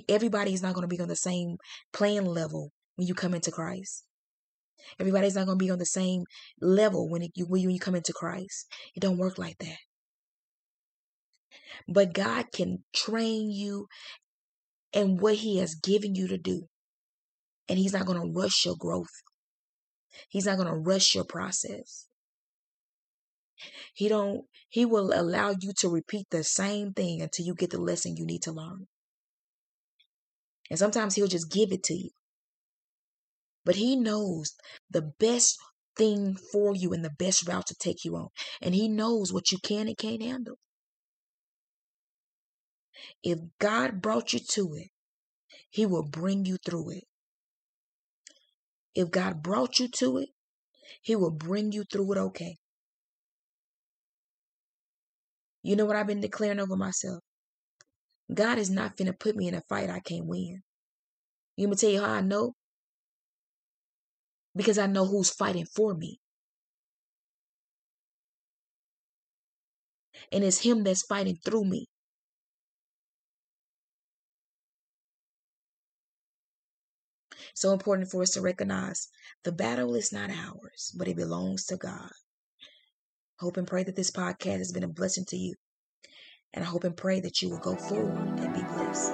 Everybody 0.09 0.53
is 0.53 0.63
not 0.63 0.75
going 0.75 0.89
to 0.89 0.95
be 0.95 1.01
on 1.01 1.09
the 1.09 1.17
same 1.17 1.57
plan 1.93 2.25
level 2.25 2.73
when 2.97 3.07
you 3.07 3.15
come 3.15 3.35
into 3.35 3.51
Christ. 3.51 4.05
Everybody's 4.99 5.35
not 5.35 5.47
going 5.47 5.59
to 5.59 5.65
be 5.65 5.71
on 5.71 5.79
the 5.79 5.87
same 5.87 6.25
level 6.61 7.09
when, 7.09 7.23
it, 7.23 7.33
you, 7.35 7.47
when 7.47 7.69
you 7.69 7.79
come 7.79 7.95
into 7.95 8.13
Christ. 8.13 8.67
It 8.95 9.01
don't 9.01 9.19
work 9.19 9.39
like 9.39 9.59
that. 9.59 9.79
But 11.89 12.15
God 12.15 12.47
can 12.53 12.85
train 12.95 13.51
you 13.51 13.87
in 14.93 15.19
what 15.19 15.37
He 15.37 15.59
has 15.59 15.75
given 15.75 16.15
you 16.15 16.29
to 16.29 16.39
do. 16.39 16.69
And 17.69 17.79
He's 17.79 17.93
not 17.93 18.07
going 18.07 18.21
to 18.21 18.41
rush 18.41 18.65
your 18.65 18.77
growth. 18.77 19.23
He's 20.29 20.47
not 20.47 20.57
going 20.57 20.69
to 20.69 20.75
rush 20.75 21.15
your 21.15 21.25
process. 21.25 22.07
He 23.95 24.09
don't 24.09 24.45
he 24.69 24.85
will 24.85 25.13
allow 25.19 25.55
you 25.59 25.73
to 25.79 25.89
repeat 25.89 26.27
the 26.31 26.45
same 26.45 26.93
thing 26.93 27.23
until 27.23 27.47
you 27.47 27.55
get 27.55 27.71
the 27.71 27.81
lesson 27.81 28.17
you 28.17 28.27
need 28.27 28.43
to 28.43 28.53
learn. 28.53 28.89
And 30.69 30.79
sometimes 30.79 31.15
he'll 31.15 31.27
just 31.27 31.51
give 31.51 31.73
it 31.73 31.83
to 31.85 31.95
you. 31.95 32.11
But 33.65 33.77
He 33.77 33.97
knows 33.97 34.55
the 34.91 35.03
best 35.03 35.59
thing 35.97 36.37
for 36.37 36.75
you 36.75 36.93
and 36.93 37.05
the 37.05 37.11
best 37.19 37.49
route 37.49 37.67
to 37.67 37.75
take 37.75 38.05
you 38.05 38.17
on. 38.17 38.29
And 38.63 38.75
He 38.75 38.89
knows 38.89 39.33
what 39.33 39.51
you 39.51 39.59
can 39.59 39.89
and 39.89 39.99
can't 39.99 40.23
handle. 40.23 40.59
If 43.23 43.39
God 43.59 44.03
brought 44.03 44.33
you 44.33 44.41
to 44.53 44.75
it, 44.77 44.89
He 45.71 45.87
will 45.87 46.05
bring 46.05 46.45
you 46.45 46.57
through 46.65 46.91
it. 46.91 47.05
If 48.95 49.11
God 49.11 49.43
brought 49.43 49.79
you 49.79 49.89
to 49.89 50.19
it, 50.19 50.31
He 51.03 51.17
will 51.17 51.31
bring 51.31 51.73
you 51.73 51.85
through 51.85 52.13
it 52.13 52.19
okay. 52.19 52.57
You 55.63 55.77
know 55.77 55.87
what 55.87 55.97
I've 55.97 56.07
been 56.07 56.21
declaring 56.21 56.61
over 56.61 56.77
myself? 56.77 57.21
God 58.33 58.59
is 58.59 58.71
not 58.71 58.97
finna 58.97 59.19
put 59.19 59.37
me 59.37 59.49
in 59.49 59.55
a 59.55 59.63
fight 59.69 59.91
I 59.91 60.01
can't 60.01 60.27
win. 60.27 60.63
You 61.57 61.69
me 61.69 61.77
tell 61.77 61.91
you 61.91 62.01
how 62.01 62.11
I 62.11 62.21
know? 62.21 62.55
because 64.57 64.79
I 64.79 64.87
know 64.87 65.05
who's 65.07 65.31
fighting 65.31 65.67
for 65.67 65.95
me. 65.95 66.19
And 70.33 70.43
it's 70.43 70.61
Him 70.61 70.83
that's 70.83 71.03
fighting 71.03 71.37
through 71.45 71.65
me. 71.67 71.87
So 77.57 77.73
important 77.73 78.11
for 78.11 78.21
us 78.21 78.33
to 78.33 78.43
recognize 78.43 79.09
the 79.43 79.51
battle 79.51 79.95
is 79.95 80.13
not 80.13 80.29
ours, 80.29 80.93
but 80.95 81.09
it 81.09 81.17
belongs 81.17 81.65
to 81.67 81.79
God. 81.79 82.11
Hope 83.41 83.57
and 83.57 83.67
pray 83.67 83.83
that 83.83 83.97
this 83.97 84.11
podcast 84.11 84.59
has 84.59 84.73
been 84.73 84.83
a 84.83 84.89
blessing 84.89 85.25
to 85.29 85.39
you. 85.39 85.55
And 86.53 86.63
I 86.63 86.69
hope 86.69 86.85
and 86.85 86.95
pray 86.95 87.19
that 87.21 87.41
you 87.41 87.49
will 87.49 87.59
go 87.61 87.75
forward 87.75 88.39
and 88.41 88.53
be 88.53 88.61
blessed. 88.61 89.11